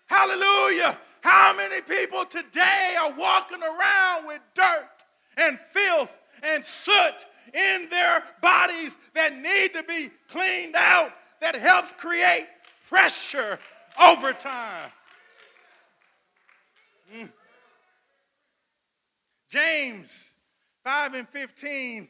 Hallelujah. 0.07 0.97
How 1.23 1.55
many 1.57 1.81
people 1.83 2.25
today 2.25 2.95
are 3.01 3.13
walking 3.17 3.63
around 3.63 4.27
with 4.27 4.41
dirt 4.55 4.89
and 5.39 5.59
filth 5.59 6.21
and 6.43 6.65
soot 6.65 7.27
in 7.55 7.89
their 7.91 8.23
bodies 8.43 8.97
that 9.15 9.35
need 9.35 9.73
to 9.75 9.83
be 9.87 10.09
cleaned 10.29 10.75
out 10.77 11.13
that 11.41 11.57
helps 11.57 11.93
create 11.93 12.47
pressure 12.89 13.59
over 14.03 14.33
time? 14.33 14.91
Mm. 17.15 17.31
James 19.49 20.31
5 20.85 21.15
and 21.15 21.29
15 21.29 22.09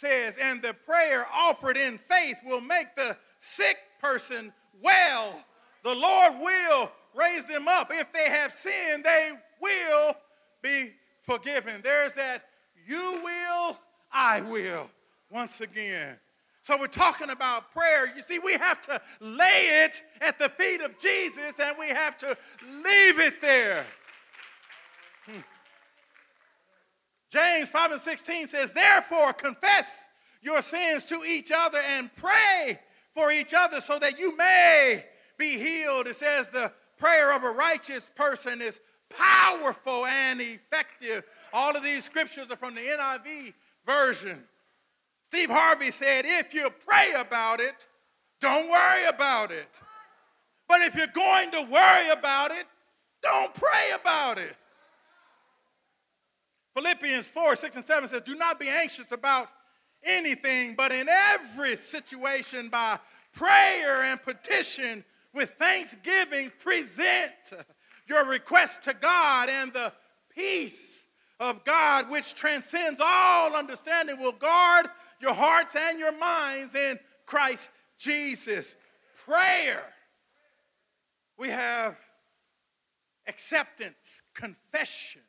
says, 0.00 0.38
And 0.40 0.62
the 0.62 0.74
prayer 0.86 1.24
offered 1.34 1.76
in 1.76 1.98
faith 1.98 2.38
will 2.44 2.60
make 2.60 2.94
the 2.96 3.16
sick 3.38 3.76
person 4.00 4.52
well. 4.82 5.34
The 5.84 5.94
Lord 5.94 6.32
will 6.40 6.92
raise 7.14 7.44
them 7.46 7.68
up. 7.68 7.88
If 7.90 8.12
they 8.12 8.28
have 8.28 8.52
sinned, 8.52 9.04
they 9.04 9.32
will 9.60 10.14
be 10.62 10.90
forgiven. 11.20 11.80
There's 11.82 12.14
that 12.14 12.44
you 12.86 13.20
will, 13.22 13.78
I 14.12 14.42
will, 14.42 14.90
once 15.30 15.60
again. 15.60 16.16
So 16.62 16.76
we're 16.78 16.86
talking 16.86 17.30
about 17.30 17.72
prayer. 17.72 18.06
You 18.14 18.22
see, 18.22 18.38
we 18.38 18.52
have 18.54 18.80
to 18.82 19.00
lay 19.20 19.84
it 19.84 20.02
at 20.20 20.38
the 20.38 20.48
feet 20.48 20.80
of 20.82 20.98
Jesus 20.98 21.58
and 21.60 21.76
we 21.78 21.88
have 21.88 22.16
to 22.18 22.26
leave 22.26 23.18
it 23.18 23.40
there. 23.40 23.86
Hmm. 25.26 25.40
James 27.30 27.70
5 27.70 27.92
and 27.92 28.00
16 28.00 28.46
says, 28.48 28.72
Therefore, 28.72 29.32
confess 29.32 30.06
your 30.42 30.62
sins 30.62 31.04
to 31.04 31.22
each 31.28 31.52
other 31.56 31.78
and 31.96 32.10
pray 32.16 32.78
for 33.12 33.30
each 33.30 33.54
other 33.56 33.80
so 33.80 33.98
that 33.98 34.18
you 34.18 34.36
may 34.36 35.04
be 35.38 35.56
healed. 35.58 36.06
It 36.06 36.16
says, 36.16 36.48
The 36.48 36.72
prayer 36.98 37.34
of 37.34 37.44
a 37.44 37.50
righteous 37.50 38.10
person 38.14 38.60
is 38.60 38.80
powerful 39.16 40.06
and 40.06 40.40
effective. 40.40 41.24
All 41.52 41.76
of 41.76 41.82
these 41.82 42.04
scriptures 42.04 42.50
are 42.50 42.56
from 42.56 42.74
the 42.74 42.80
NIV 42.80 43.52
version. 43.86 44.42
Steve 45.22 45.50
Harvey 45.50 45.90
said, 45.90 46.24
If 46.26 46.52
you 46.52 46.68
pray 46.86 47.12
about 47.18 47.60
it, 47.60 47.86
don't 48.40 48.68
worry 48.68 49.06
about 49.06 49.52
it. 49.52 49.80
But 50.68 50.80
if 50.82 50.96
you're 50.96 51.06
going 51.08 51.50
to 51.52 51.62
worry 51.70 52.10
about 52.10 52.50
it, 52.52 52.64
don't 53.22 53.54
pray 53.54 53.90
about 54.00 54.38
it. 54.38 54.56
Philippians 56.74 57.28
4 57.30 57.56
6 57.56 57.76
and 57.76 57.84
7 57.84 58.08
says, 58.08 58.22
Do 58.22 58.36
not 58.36 58.60
be 58.60 58.68
anxious 58.68 59.12
about 59.12 59.46
anything, 60.02 60.74
but 60.76 60.92
in 60.92 61.08
every 61.08 61.76
situation, 61.76 62.68
by 62.68 62.98
prayer 63.32 64.04
and 64.04 64.20
petition, 64.22 65.04
with 65.34 65.50
thanksgiving, 65.50 66.50
present 66.58 67.52
your 68.06 68.26
request 68.26 68.82
to 68.82 68.94
God, 68.94 69.48
and 69.48 69.72
the 69.72 69.92
peace 70.34 71.08
of 71.38 71.64
God, 71.64 72.10
which 72.10 72.34
transcends 72.34 73.00
all 73.02 73.54
understanding, 73.54 74.18
will 74.18 74.32
guard 74.32 74.86
your 75.20 75.34
hearts 75.34 75.76
and 75.76 75.98
your 75.98 76.16
minds 76.18 76.74
in 76.74 76.98
Christ 77.26 77.70
Jesus. 77.98 78.74
Prayer. 79.24 79.82
We 81.38 81.48
have 81.48 81.96
acceptance, 83.26 84.22
confession, 84.34 85.22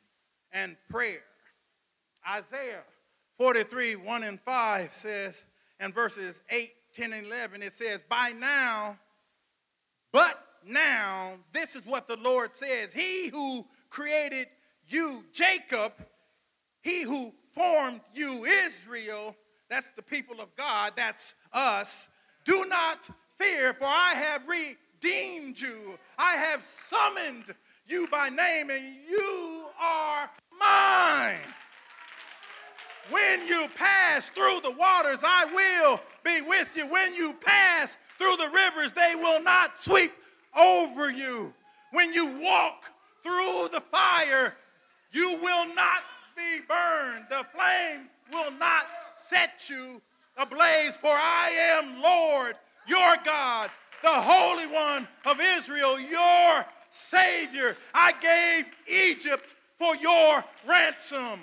and 0.52 0.76
prayer. 0.90 1.22
Isaiah 2.28 2.82
43, 3.38 3.96
1 3.96 4.22
and 4.22 4.40
5 4.40 4.92
says, 4.92 5.44
and 5.80 5.94
verses 5.94 6.42
8, 6.50 6.70
10, 6.92 7.12
and 7.12 7.26
11, 7.26 7.62
it 7.62 7.72
says, 7.72 8.02
By 8.08 8.32
now, 8.38 8.98
but 10.12 10.38
now, 10.66 11.32
this 11.52 11.74
is 11.74 11.84
what 11.86 12.06
the 12.06 12.18
Lord 12.22 12.52
says 12.52 12.92
He 12.92 13.28
who 13.30 13.66
created 13.90 14.46
you, 14.86 15.24
Jacob, 15.32 15.92
he 16.82 17.02
who 17.02 17.32
formed 17.50 18.00
you, 18.12 18.44
Israel, 18.44 19.36
that's 19.68 19.90
the 19.90 20.02
people 20.02 20.40
of 20.40 20.54
God, 20.56 20.92
that's 20.96 21.34
us. 21.52 22.08
Do 22.44 22.66
not 22.68 23.08
fear, 23.36 23.72
for 23.72 23.86
I 23.86 24.14
have 24.16 24.42
redeemed 24.46 25.58
you. 25.58 25.98
I 26.18 26.34
have 26.34 26.62
summoned 26.62 27.54
you 27.86 28.06
by 28.08 28.28
name, 28.28 28.70
and 28.70 28.94
you 29.08 29.66
are 29.80 30.30
mine. 30.58 31.38
When 33.10 33.46
you 33.46 33.66
pass 33.76 34.30
through 34.30 34.60
the 34.62 34.74
waters, 34.78 35.20
I 35.24 35.46
will 35.52 36.00
be 36.24 36.40
with 36.46 36.76
you. 36.76 36.86
When 36.88 37.14
you 37.14 37.34
pass 37.44 37.96
through 38.18 38.36
the 38.36 38.50
rivers, 38.52 38.92
they 38.92 39.14
will 39.16 39.42
not 39.42 39.76
sweep 39.76 40.12
over 40.58 41.10
you. 41.10 41.52
When 41.92 42.12
you 42.12 42.26
walk 42.40 42.84
through 43.22 43.68
the 43.72 43.80
fire, 43.80 44.54
you 45.12 45.38
will 45.42 45.74
not 45.74 46.02
be 46.36 46.60
burned. 46.68 47.26
The 47.28 47.44
flame 47.52 48.08
will 48.32 48.52
not 48.52 48.86
set 49.14 49.68
you 49.68 50.00
ablaze, 50.36 50.96
for 50.96 51.10
I 51.10 51.50
am 51.78 52.02
Lord, 52.02 52.54
your 52.86 53.16
God, 53.24 53.70
the 54.02 54.08
Holy 54.10 54.66
One 54.66 55.06
of 55.26 55.40
Israel, 55.56 56.00
your 56.00 56.64
Savior. 56.88 57.76
I 57.94 58.12
gave 58.20 58.72
Egypt 59.10 59.54
for 59.76 59.94
your 59.96 60.44
ransom. 60.66 61.40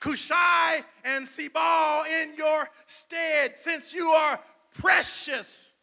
Cushai 0.00 0.82
and 1.04 1.26
Sebal 1.26 2.04
in 2.22 2.34
your 2.36 2.68
stead, 2.86 3.56
since 3.56 3.94
you 3.94 4.06
are 4.08 4.38
precious 4.78 5.74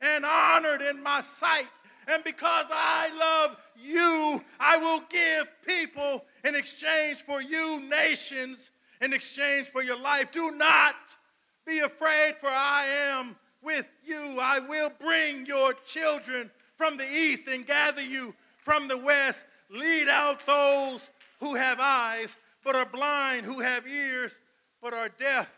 and 0.00 0.24
honored 0.24 0.82
in 0.82 1.02
my 1.02 1.20
sight. 1.20 1.68
And 2.08 2.24
because 2.24 2.66
I 2.70 3.46
love 3.46 3.64
you, 3.76 4.40
I 4.58 4.76
will 4.76 5.00
give 5.08 5.52
people 5.66 6.24
in 6.44 6.54
exchange 6.54 7.18
for 7.18 7.40
you, 7.40 7.88
nations, 7.88 8.70
in 9.00 9.12
exchange 9.12 9.68
for 9.68 9.82
your 9.82 10.00
life. 10.00 10.32
Do 10.32 10.50
not 10.52 10.94
be 11.66 11.80
afraid, 11.80 12.34
for 12.40 12.48
I 12.48 12.86
am 13.12 13.36
with 13.62 13.88
you. 14.04 14.38
I 14.40 14.60
will 14.68 14.90
bring 15.00 15.46
your 15.46 15.74
children 15.84 16.50
from 16.76 16.96
the 16.96 17.04
east 17.04 17.46
and 17.46 17.66
gather 17.66 18.02
you 18.02 18.34
from 18.58 18.88
the 18.88 18.98
west. 18.98 19.46
Lead 19.70 20.08
out 20.08 20.44
those 20.44 21.10
who 21.40 21.54
have 21.54 21.78
eyes 21.80 22.36
but 22.64 22.76
are 22.76 22.86
blind, 22.86 23.44
who 23.44 23.60
have 23.60 23.86
ears, 23.86 24.38
but 24.82 24.92
are 24.92 25.08
deaf. 25.08 25.56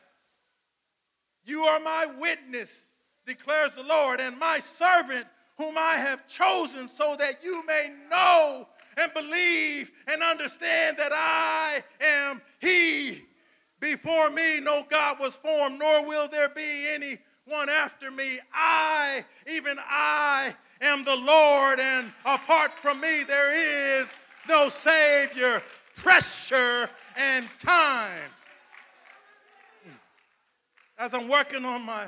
You 1.46 1.62
are 1.62 1.80
my 1.80 2.06
witness, 2.20 2.86
declares 3.26 3.74
the 3.74 3.82
Lord, 3.82 4.20
and 4.20 4.38
my 4.38 4.58
servant 4.58 5.26
whom 5.56 5.76
I 5.78 5.94
have 5.94 6.28
chosen, 6.28 6.86
so 6.86 7.16
that 7.18 7.42
you 7.42 7.64
may 7.66 7.90
know 8.10 8.68
and 8.98 9.12
believe 9.14 9.90
and 10.08 10.22
understand 10.22 10.96
that 10.98 11.12
I 11.12 11.82
am 12.00 12.42
He. 12.60 13.20
Before 13.80 14.30
me, 14.30 14.60
no 14.60 14.84
God 14.88 15.18
was 15.20 15.36
formed, 15.36 15.78
nor 15.78 16.06
will 16.06 16.28
there 16.28 16.48
be 16.50 16.88
any 16.92 17.18
one 17.46 17.68
after 17.68 18.10
me. 18.10 18.38
I, 18.52 19.24
even 19.50 19.76
I, 19.80 20.54
am 20.80 21.04
the 21.04 21.16
Lord, 21.16 21.80
and 21.80 22.12
apart 22.26 22.72
from 22.72 23.00
me, 23.00 23.24
there 23.24 23.54
is 24.00 24.16
no 24.48 24.68
Savior 24.68 25.62
pressure 25.96 26.88
and 27.16 27.46
time. 27.58 28.30
As 30.98 31.12
I'm 31.12 31.28
working 31.28 31.64
on 31.64 31.84
my 31.84 32.06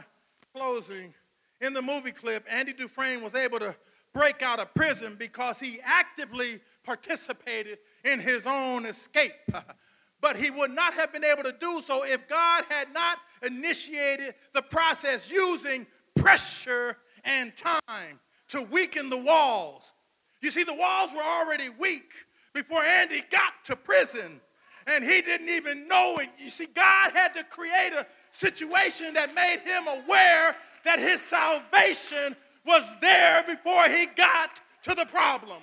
closing, 0.55 1.13
in 1.61 1.73
the 1.73 1.83
movie 1.83 2.13
clip, 2.13 2.45
Andy 2.51 2.73
Dufresne 2.73 3.23
was 3.23 3.35
able 3.35 3.59
to 3.59 3.75
break 4.13 4.43
out 4.43 4.61
of 4.61 4.73
prison 4.75 5.17
because 5.19 5.59
he 5.59 5.79
actively 5.85 6.61
participated 6.85 7.79
in 8.05 8.21
his 8.21 8.47
own 8.47 8.87
escape. 8.87 9.33
but 10.21 10.37
he 10.37 10.51
would 10.51 10.71
not 10.71 10.95
have 10.95 11.13
been 11.13 11.25
able 11.25 11.43
to 11.43 11.55
do 11.59 11.81
so 11.85 12.05
if 12.05 12.29
God 12.29 12.65
had 12.69 12.93
not 12.93 13.19
initiated 13.45 14.35
the 14.55 14.63
process 14.63 15.31
using 15.31 15.87
pressure 16.17 16.97
and 17.25 17.55
time 17.57 18.21
to 18.49 18.63
weaken 18.71 19.11
the 19.11 19.23
walls. 19.23 19.93
You 20.41 20.51
see, 20.51 20.65
the 20.65 20.75
walls 20.75 21.11
were 21.15 21.23
already 21.23 21.69
weak 21.79 22.13
before 22.55 22.83
Andy 22.83 23.23
got 23.31 23.53
to 23.65 23.77
prison, 23.77 24.41
and 24.87 25.05
he 25.05 25.21
didn't 25.21 25.49
even 25.49 25.89
know 25.89 26.19
it. 26.21 26.29
You 26.39 26.51
see, 26.51 26.67
God 26.67 27.13
had 27.13 27.35
to 27.35 27.45
create 27.45 27.91
a 27.99 28.07
situation 28.37 29.15
that 29.15 29.35
made 29.35 29.61
him 29.65 29.89
aware 29.89 30.55
that 30.85 30.99
his 30.99 31.23
salvation 31.23 32.37
was 32.67 32.85
there 33.01 33.43
before 33.45 33.89
he 33.89 34.07
got 34.15 34.61
to 34.83 34.95
the 34.95 35.07
problem. 35.07 35.63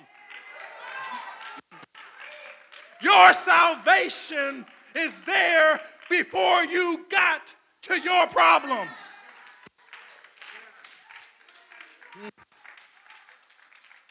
Your 3.00 3.32
salvation 3.32 4.66
is 4.96 5.22
there 5.24 5.80
before 6.10 6.64
you 6.64 7.04
got 7.10 7.54
to 7.82 8.00
your 8.00 8.26
problem. 8.28 8.88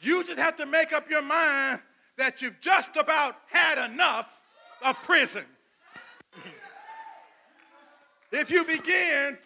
You 0.01 0.23
just 0.23 0.39
have 0.39 0.55
to 0.57 0.65
make 0.65 0.93
up 0.93 1.09
your 1.09 1.21
mind 1.21 1.81
that 2.17 2.41
you've 2.41 2.61
just 2.61 2.95
about 2.95 3.35
had 3.51 3.91
enough 3.91 4.41
of 4.85 5.01
prison. 5.03 5.45
If 8.33 8.49
you 8.49 8.65
begin, 8.65 9.37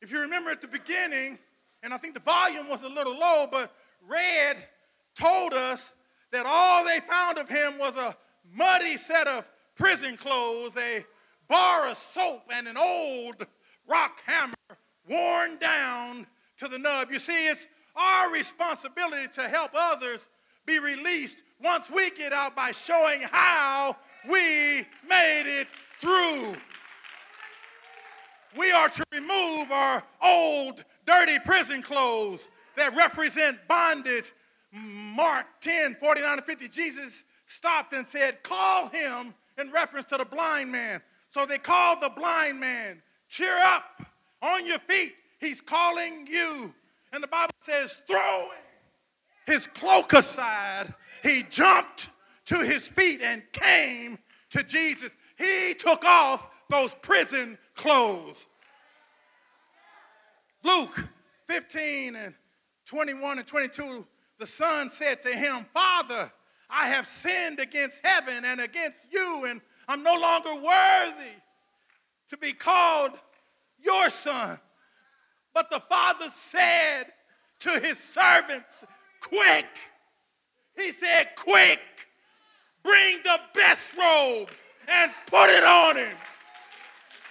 if 0.00 0.12
you 0.12 0.20
remember 0.20 0.50
at 0.50 0.60
the 0.60 0.68
beginning, 0.68 1.38
and 1.82 1.92
I 1.92 1.96
think 1.96 2.14
the 2.14 2.20
volume 2.20 2.68
was 2.68 2.82
a 2.84 2.88
little 2.88 3.18
low, 3.18 3.46
but 3.50 3.72
Red 4.08 4.56
told 5.14 5.52
us 5.52 5.94
that 6.30 6.44
all 6.46 6.84
they 6.84 7.00
found 7.00 7.38
of 7.38 7.48
him 7.48 7.78
was 7.78 7.96
a 7.96 8.16
muddy 8.54 8.96
set 8.96 9.26
of 9.26 9.50
prison 9.76 10.16
clothes, 10.16 10.76
a 10.76 11.04
bar 11.48 11.88
of 11.88 11.96
soap, 11.96 12.42
and 12.52 12.68
an 12.68 12.76
old 12.76 13.46
rock 13.88 14.20
hammer 14.26 14.54
worn 15.08 15.56
down 15.58 16.26
to 16.58 16.68
the 16.68 16.78
nub. 16.78 17.08
You 17.10 17.18
see, 17.18 17.48
it's 17.48 17.66
our 17.96 18.32
responsibility 18.32 19.28
to 19.34 19.42
help 19.42 19.70
others 19.74 20.28
be 20.66 20.78
released 20.78 21.42
once 21.62 21.90
we 21.90 22.10
get 22.10 22.32
out 22.32 22.54
by 22.54 22.70
showing 22.72 23.22
how 23.30 23.96
we 24.30 24.84
made 25.08 25.60
it 25.60 25.66
through. 25.96 26.54
We 28.56 28.70
are 28.72 28.88
to 28.88 29.04
remove 29.12 29.70
our 29.70 30.02
old, 30.22 30.84
dirty 31.06 31.38
prison 31.44 31.82
clothes 31.82 32.48
that 32.76 32.96
represent 32.96 33.58
bondage. 33.68 34.32
Mark 34.72 35.46
10 35.60 35.94
49 35.96 36.36
to 36.36 36.42
50, 36.42 36.68
Jesus 36.68 37.24
stopped 37.46 37.92
and 37.92 38.06
said, 38.06 38.42
Call 38.42 38.88
him 38.88 39.34
in 39.58 39.70
reference 39.70 40.06
to 40.06 40.16
the 40.16 40.24
blind 40.24 40.70
man. 40.70 41.00
So 41.30 41.46
they 41.46 41.58
called 41.58 42.00
the 42.00 42.10
blind 42.16 42.60
man, 42.60 43.02
Cheer 43.28 43.58
up 43.62 44.02
on 44.42 44.66
your 44.66 44.78
feet. 44.78 45.14
He's 45.40 45.60
calling 45.60 46.26
you. 46.26 46.72
And 47.12 47.22
the 47.22 47.28
Bible 47.28 47.54
says, 47.60 47.98
Throwing 48.06 48.48
his 49.46 49.66
cloak 49.66 50.12
aside, 50.12 50.92
he 51.22 51.42
jumped 51.50 52.10
to 52.46 52.56
his 52.56 52.86
feet 52.86 53.20
and 53.22 53.42
came 53.52 54.18
to 54.50 54.62
Jesus. 54.62 55.14
He 55.36 55.74
took 55.74 56.04
off 56.04 56.64
those 56.70 56.94
prison 56.94 57.58
clothes. 57.78 58.46
Luke 60.62 61.08
15 61.46 62.16
and 62.16 62.34
21 62.84 63.38
and 63.38 63.46
22, 63.46 64.06
the 64.38 64.46
son 64.46 64.90
said 64.90 65.22
to 65.22 65.30
him, 65.30 65.64
Father, 65.72 66.30
I 66.68 66.88
have 66.88 67.06
sinned 67.06 67.60
against 67.60 68.04
heaven 68.04 68.44
and 68.44 68.60
against 68.60 69.10
you, 69.10 69.46
and 69.48 69.60
I'm 69.88 70.02
no 70.02 70.12
longer 70.12 70.54
worthy 70.54 71.36
to 72.28 72.36
be 72.36 72.52
called 72.52 73.12
your 73.82 74.10
son. 74.10 74.58
But 75.54 75.70
the 75.70 75.80
father 75.80 76.26
said 76.30 77.04
to 77.60 77.70
his 77.70 77.98
servants, 77.98 78.84
Quick! 79.20 79.66
He 80.76 80.92
said, 80.92 81.28
Quick! 81.36 81.80
Bring 82.82 83.18
the 83.24 83.40
best 83.54 83.94
robe 83.96 84.50
and 84.88 85.10
put 85.26 85.48
it 85.48 85.64
on 85.64 85.96
him. 85.96 86.16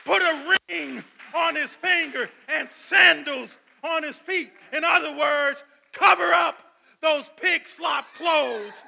Put 0.07 0.23
a 0.23 0.55
ring 0.69 1.03
on 1.35 1.55
his 1.55 1.75
finger 1.75 2.29
and 2.49 2.69
sandals 2.69 3.59
on 3.83 4.03
his 4.03 4.21
feet. 4.21 4.51
In 4.73 4.83
other 4.83 5.11
words, 5.17 5.63
cover 5.91 6.31
up 6.33 6.57
those 7.01 7.29
pig 7.39 7.67
slop 7.67 8.05
clothes 8.15 8.83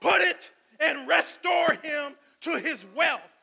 Put 0.00 0.22
it 0.22 0.50
and 0.80 1.06
restore 1.08 1.72
him 1.82 2.14
to 2.40 2.58
his 2.58 2.86
wealth. 2.96 3.34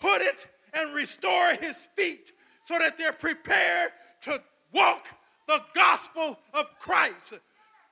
Put 0.00 0.22
it 0.22 0.48
and 0.72 0.94
restore 0.94 1.54
his 1.54 1.88
feet 1.96 2.32
so 2.62 2.78
that 2.78 2.96
they're 2.96 3.12
prepared 3.12 3.90
to 4.22 4.40
walk 4.72 5.04
the 5.48 5.60
gospel 5.74 6.38
of 6.54 6.78
Christ. 6.78 7.34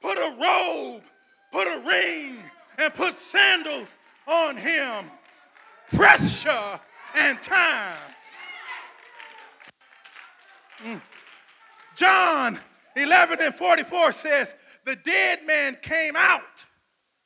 Put 0.00 0.16
a 0.16 0.36
robe, 0.40 1.02
put 1.50 1.66
a 1.66 1.82
ring, 1.86 2.36
and 2.78 2.94
put 2.94 3.18
sandals 3.18 3.98
on 4.26 4.56
him. 4.56 5.10
Pressure 5.94 6.80
and 7.16 7.42
time. 7.42 7.96
Mm. 10.84 11.00
John 11.96 12.58
11 12.96 13.38
and 13.40 13.54
44 13.54 14.12
says, 14.12 14.54
The 14.84 14.96
dead 14.96 15.46
man 15.46 15.76
came 15.82 16.14
out 16.16 16.64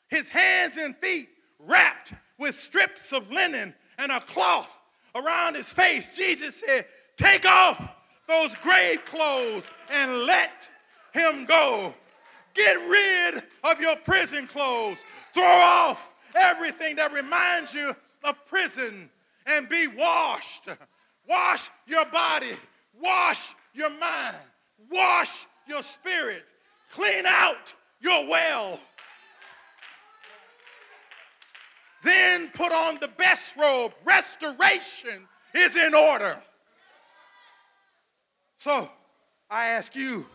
his 0.09 0.29
hands 0.29 0.77
and 0.77 0.95
feet 0.97 1.29
wrapped 1.59 2.15
with 2.39 2.59
strips 2.59 3.13
of 3.13 3.31
linen 3.31 3.75
and 3.99 4.13
a 4.13 4.21
cloth 4.21 4.81
around 5.15 5.57
his 5.57 5.73
face. 5.73 6.17
Jesus 6.17 6.61
said, 6.61 6.85
Take 7.17 7.47
off 7.47 7.95
those 8.29 8.55
grave 8.57 9.05
clothes 9.05 9.71
and 9.91 10.25
let 10.25 10.71
him 11.13 11.47
go. 11.47 11.95
Get 12.55 12.77
rid 12.89 13.43
of 13.65 13.81
your 13.81 13.97
prison 13.97 14.47
clothes. 14.47 14.99
Throw 15.33 15.45
off 15.45 16.13
everything 16.35 16.97
that 16.97 17.13
reminds 17.13 17.75
you 17.75 17.93
of 18.25 18.47
prison 18.47 19.11
and 19.47 19.69
be 19.69 19.89
washed. 19.89 20.69
Wash 21.29 21.71
your 21.87 22.05
body, 22.07 22.53
wash 23.03 23.55
your 23.75 23.91
mind, 23.91 24.37
wash 24.91 25.47
your 25.69 25.83
spirit, 25.83 26.45
clean 26.91 27.25
out 27.27 27.75
your 28.01 28.29
well. 28.29 28.79
Then 32.03 32.49
put 32.55 32.73
on 32.73 32.99
the 33.01 33.09
best 33.19 33.57
robe. 33.57 33.93
Restoration 34.05 35.27
is 35.55 35.77
in 35.77 35.95
order. 35.95 36.37
So 38.59 38.89
I 39.51 39.67
ask 39.67 39.95
you, 39.97 40.27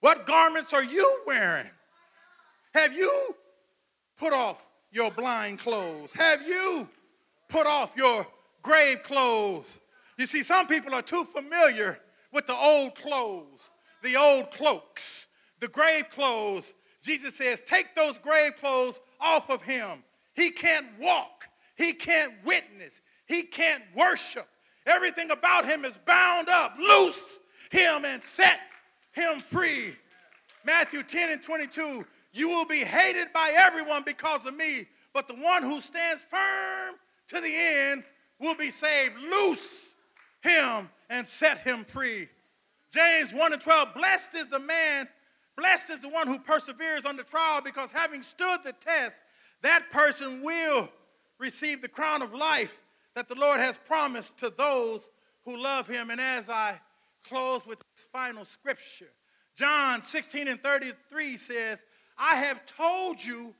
what 0.00 0.26
garments 0.26 0.72
are 0.72 0.82
you 0.84 1.20
wearing? 1.26 1.66
Have 2.74 2.94
you 2.94 3.34
put 4.18 4.32
off 4.32 4.68
your 4.90 5.10
blind 5.10 5.58
clothes? 5.58 6.12
Have 6.14 6.46
you 6.46 6.88
put 7.48 7.66
off 7.66 7.94
your 7.96 8.26
grave 8.62 9.02
clothes? 9.02 9.78
You 10.18 10.26
see, 10.26 10.42
some 10.42 10.66
people 10.66 10.92
are 10.94 11.02
too 11.02 11.24
familiar 11.24 11.98
with 12.32 12.46
the 12.46 12.54
old 12.54 12.96
clothes, 12.96 13.70
the 14.02 14.16
old 14.16 14.50
cloaks, 14.50 15.28
the 15.60 15.68
grave 15.68 16.10
clothes. 16.10 16.74
Jesus 17.02 17.36
says, 17.36 17.62
take 17.62 17.94
those 17.94 18.18
grave 18.18 18.56
clothes 18.56 19.00
off 19.20 19.48
of 19.48 19.62
him. 19.62 20.02
He 20.34 20.50
can't 20.50 20.86
walk. 21.00 21.44
He 21.76 21.92
can't 21.92 22.34
witness. 22.44 23.00
He 23.26 23.42
can't 23.42 23.82
worship. 23.94 24.46
Everything 24.86 25.30
about 25.30 25.64
him 25.64 25.84
is 25.84 25.98
bound 26.04 26.48
up. 26.48 26.74
Loose 26.78 27.38
him 27.70 28.04
and 28.04 28.20
set 28.20 28.58
him 29.12 29.38
free. 29.38 29.94
Matthew 30.64 31.02
10 31.02 31.30
and 31.30 31.42
22 31.42 32.04
You 32.32 32.48
will 32.48 32.66
be 32.66 32.78
hated 32.78 33.28
by 33.32 33.52
everyone 33.56 34.02
because 34.04 34.46
of 34.46 34.56
me, 34.56 34.82
but 35.14 35.28
the 35.28 35.34
one 35.34 35.62
who 35.62 35.80
stands 35.80 36.24
firm 36.24 36.96
to 37.28 37.40
the 37.40 37.54
end 37.54 38.04
will 38.40 38.56
be 38.56 38.70
saved. 38.70 39.14
Loose 39.20 39.87
him 40.42 40.88
and 41.10 41.26
set 41.26 41.58
him 41.58 41.84
free. 41.84 42.26
James 42.92 43.32
1 43.32 43.52
and 43.52 43.62
12 43.62 43.94
Blessed 43.94 44.34
is 44.34 44.50
the 44.50 44.60
man, 44.60 45.08
blessed 45.56 45.90
is 45.90 46.00
the 46.00 46.08
one 46.08 46.26
who 46.26 46.38
perseveres 46.38 47.04
under 47.04 47.22
trial 47.22 47.60
because 47.62 47.90
having 47.92 48.22
stood 48.22 48.58
the 48.64 48.72
test, 48.72 49.20
that 49.62 49.82
person 49.90 50.42
will 50.42 50.88
receive 51.38 51.82
the 51.82 51.88
crown 51.88 52.22
of 52.22 52.32
life 52.32 52.82
that 53.14 53.28
the 53.28 53.38
Lord 53.38 53.60
has 53.60 53.78
promised 53.78 54.38
to 54.38 54.52
those 54.56 55.10
who 55.44 55.62
love 55.62 55.88
him. 55.88 56.10
And 56.10 56.20
as 56.20 56.48
I 56.48 56.80
close 57.28 57.66
with 57.66 57.78
this 57.78 58.04
final 58.12 58.44
scripture, 58.44 59.10
John 59.56 60.02
16 60.02 60.46
and 60.48 60.62
33 60.62 61.36
says, 61.36 61.84
I 62.16 62.36
have 62.36 62.64
told 62.64 63.24
you 63.24 63.54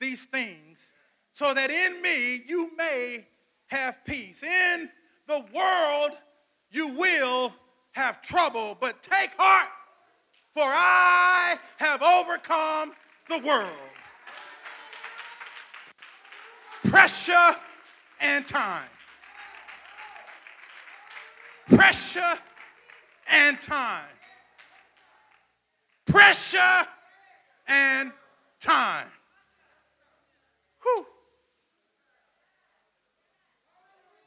these 0.00 0.26
things 0.26 0.92
so 1.32 1.52
that 1.52 1.70
in 1.70 2.00
me 2.02 2.42
you 2.46 2.70
may 2.76 3.26
have 3.68 4.04
peace. 4.04 4.42
In 4.42 4.90
the 5.26 5.44
world 5.54 6.10
you 6.70 6.88
will 6.88 7.52
have 7.92 8.22
trouble, 8.22 8.76
but 8.80 9.02
take 9.02 9.30
heart, 9.36 9.68
for 10.50 10.64
I 10.64 11.56
have 11.78 12.02
overcome 12.02 12.92
the 13.28 13.46
world. 13.46 13.70
Pressure 16.84 17.56
and 18.20 18.46
time. 18.46 18.88
Pressure 21.68 22.34
and 23.30 23.60
time. 23.60 24.04
Pressure 26.06 26.86
and 27.68 28.12
time. 28.60 29.06
Whew. 30.82 31.06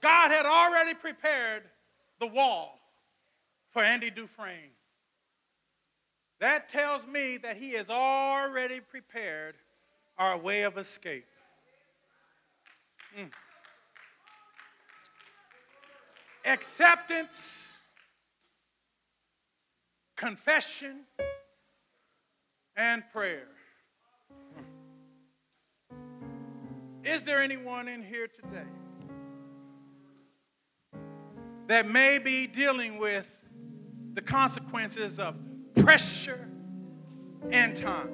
God 0.06 0.30
had 0.30 0.46
already 0.46 0.94
prepared 0.94 1.64
the 2.20 2.28
wall 2.28 2.78
for 3.70 3.82
Andy 3.82 4.12
Dufresne. 4.12 4.70
That 6.40 6.70
tells 6.70 7.08
me 7.08 7.38
that 7.38 7.58
he 7.58 7.72
has 7.72 7.90
already 7.90 8.82
prepared 8.82 9.56
our 10.20 10.38
way 10.38 10.62
of 10.62 10.78
escape. 10.78 11.26
Mm. 13.20 13.32
Acceptance, 16.46 17.76
confession, 20.16 21.00
and 22.78 23.04
prayer. 23.12 23.48
Is 27.04 27.24
there 27.24 27.42
anyone 27.42 27.88
in 27.88 28.04
here 28.04 28.28
today 28.28 28.70
that 31.68 31.90
may 31.90 32.20
be 32.20 32.48
dealing 32.48 32.98
with 32.98 33.44
the 34.14 34.22
consequences 34.22 35.20
of 35.20 35.36
pressure 35.76 36.48
and 37.52 37.76
time? 37.76 38.10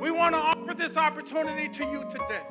We 0.00 0.10
want 0.10 0.34
to 0.34 0.40
offer 0.40 0.74
this 0.74 0.96
opportunity 0.96 1.68
to 1.68 1.84
you 1.84 2.04
today. 2.10 2.42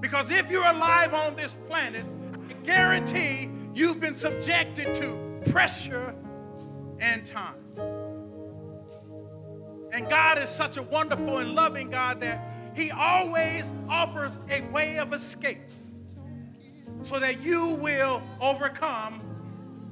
Because 0.00 0.30
if 0.30 0.50
you're 0.50 0.66
alive 0.66 1.12
on 1.12 1.34
this 1.36 1.56
planet, 1.68 2.04
I 2.48 2.52
guarantee 2.64 3.48
you've 3.74 4.00
been 4.00 4.14
subjected 4.14 4.94
to 4.96 5.50
pressure 5.50 6.14
and 7.00 7.24
time. 7.24 7.54
And 9.92 10.08
God 10.08 10.38
is 10.38 10.48
such 10.48 10.76
a 10.76 10.82
wonderful 10.82 11.38
and 11.38 11.54
loving 11.54 11.90
God 11.90 12.20
that 12.20 12.40
He 12.76 12.90
always 12.90 13.72
offers 13.88 14.38
a 14.50 14.60
way 14.72 14.98
of 14.98 15.12
escape 15.12 15.58
so 17.04 17.18
that 17.18 17.42
you 17.42 17.78
will 17.80 18.22
overcome 18.40 19.20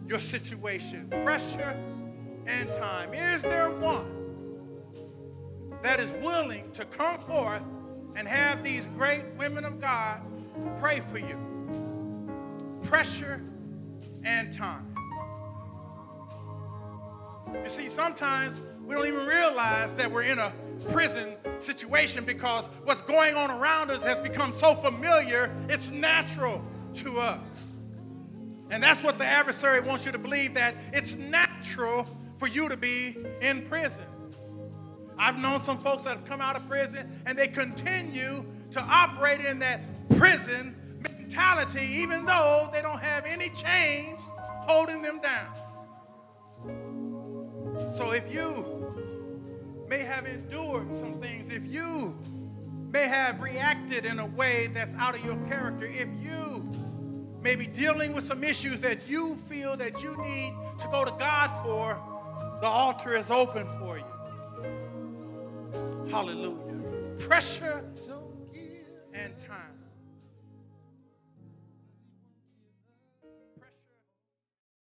your 0.08 0.18
situation. 0.18 1.08
Pressure 1.24 1.76
and 2.46 2.68
time. 2.74 3.12
Is 3.12 3.42
there 3.42 3.70
one 3.70 4.12
that 5.82 6.00
is 6.00 6.12
willing 6.22 6.64
to 6.72 6.84
come 6.86 7.16
forth 7.18 7.62
and 8.14 8.26
have 8.26 8.62
these 8.62 8.86
great 8.88 9.22
women 9.38 9.64
of 9.64 9.80
God 9.80 10.20
pray 10.78 11.00
for 11.00 11.18
you? 11.18 11.38
Pressure 12.84 13.42
and 14.24 14.52
time. 14.52 14.94
You 17.62 17.68
see, 17.68 17.88
sometimes 17.88 18.60
we 18.84 18.94
don't 18.94 19.06
even 19.06 19.26
realize 19.26 19.96
that 19.96 20.10
we're 20.10 20.22
in 20.22 20.38
a 20.38 20.52
prison 20.92 21.34
situation 21.58 22.24
because 22.24 22.68
what's 22.84 23.02
going 23.02 23.34
on 23.34 23.50
around 23.50 23.90
us 23.90 24.02
has 24.04 24.20
become 24.20 24.52
so 24.52 24.74
familiar, 24.74 25.50
it's 25.68 25.90
natural 25.90 26.62
to 26.96 27.18
us. 27.18 27.70
And 28.70 28.82
that's 28.82 29.04
what 29.04 29.18
the 29.18 29.24
adversary 29.24 29.80
wants 29.80 30.06
you 30.06 30.12
to 30.12 30.18
believe 30.18 30.54
that 30.54 30.74
it's 30.92 31.16
natural 31.16 32.06
for 32.36 32.48
you 32.48 32.68
to 32.68 32.76
be 32.76 33.16
in 33.40 33.62
prison. 33.62 34.04
I've 35.18 35.38
known 35.38 35.60
some 35.60 35.78
folks 35.78 36.04
that 36.04 36.16
have 36.16 36.26
come 36.26 36.40
out 36.40 36.56
of 36.56 36.68
prison 36.68 37.08
and 37.26 37.38
they 37.38 37.46
continue 37.46 38.44
to 38.72 38.80
operate 38.80 39.40
in 39.40 39.58
that 39.60 39.80
prison 40.18 40.74
mentality 41.02 41.86
even 41.92 42.26
though 42.26 42.68
they 42.72 42.82
don't 42.82 43.00
have 43.00 43.24
any 43.24 43.48
chains 43.50 44.28
holding 44.40 45.00
them 45.00 45.20
down. 45.20 45.54
So 47.94 48.12
if 48.12 48.32
you 48.34 48.86
may 49.88 50.00
have 50.00 50.26
endured 50.26 50.94
some 50.94 51.14
things, 51.14 51.54
if 51.54 51.64
you 51.72 52.14
may 52.90 53.06
have 53.08 53.40
reacted 53.40 54.06
in 54.06 54.18
a 54.18 54.26
way 54.26 54.68
that's 54.72 54.94
out 54.96 55.16
of 55.16 55.24
your 55.24 55.36
character, 55.48 55.86
if 55.86 56.08
you 56.20 56.68
may 57.46 57.54
be 57.54 57.68
dealing 57.68 58.12
with 58.12 58.24
some 58.24 58.42
issues 58.42 58.80
that 58.80 59.08
you 59.08 59.36
feel 59.36 59.76
that 59.76 60.02
you 60.02 60.16
need 60.24 60.52
to 60.80 60.88
go 60.90 61.04
to 61.04 61.12
God 61.12 61.48
for, 61.62 61.96
the 62.60 62.66
altar 62.66 63.14
is 63.14 63.30
open 63.30 63.64
for 63.78 63.98
you. 63.98 64.04
Hallelujah. 66.10 67.14
Pressure 67.20 67.84
and 69.14 69.38
time. 69.38 69.75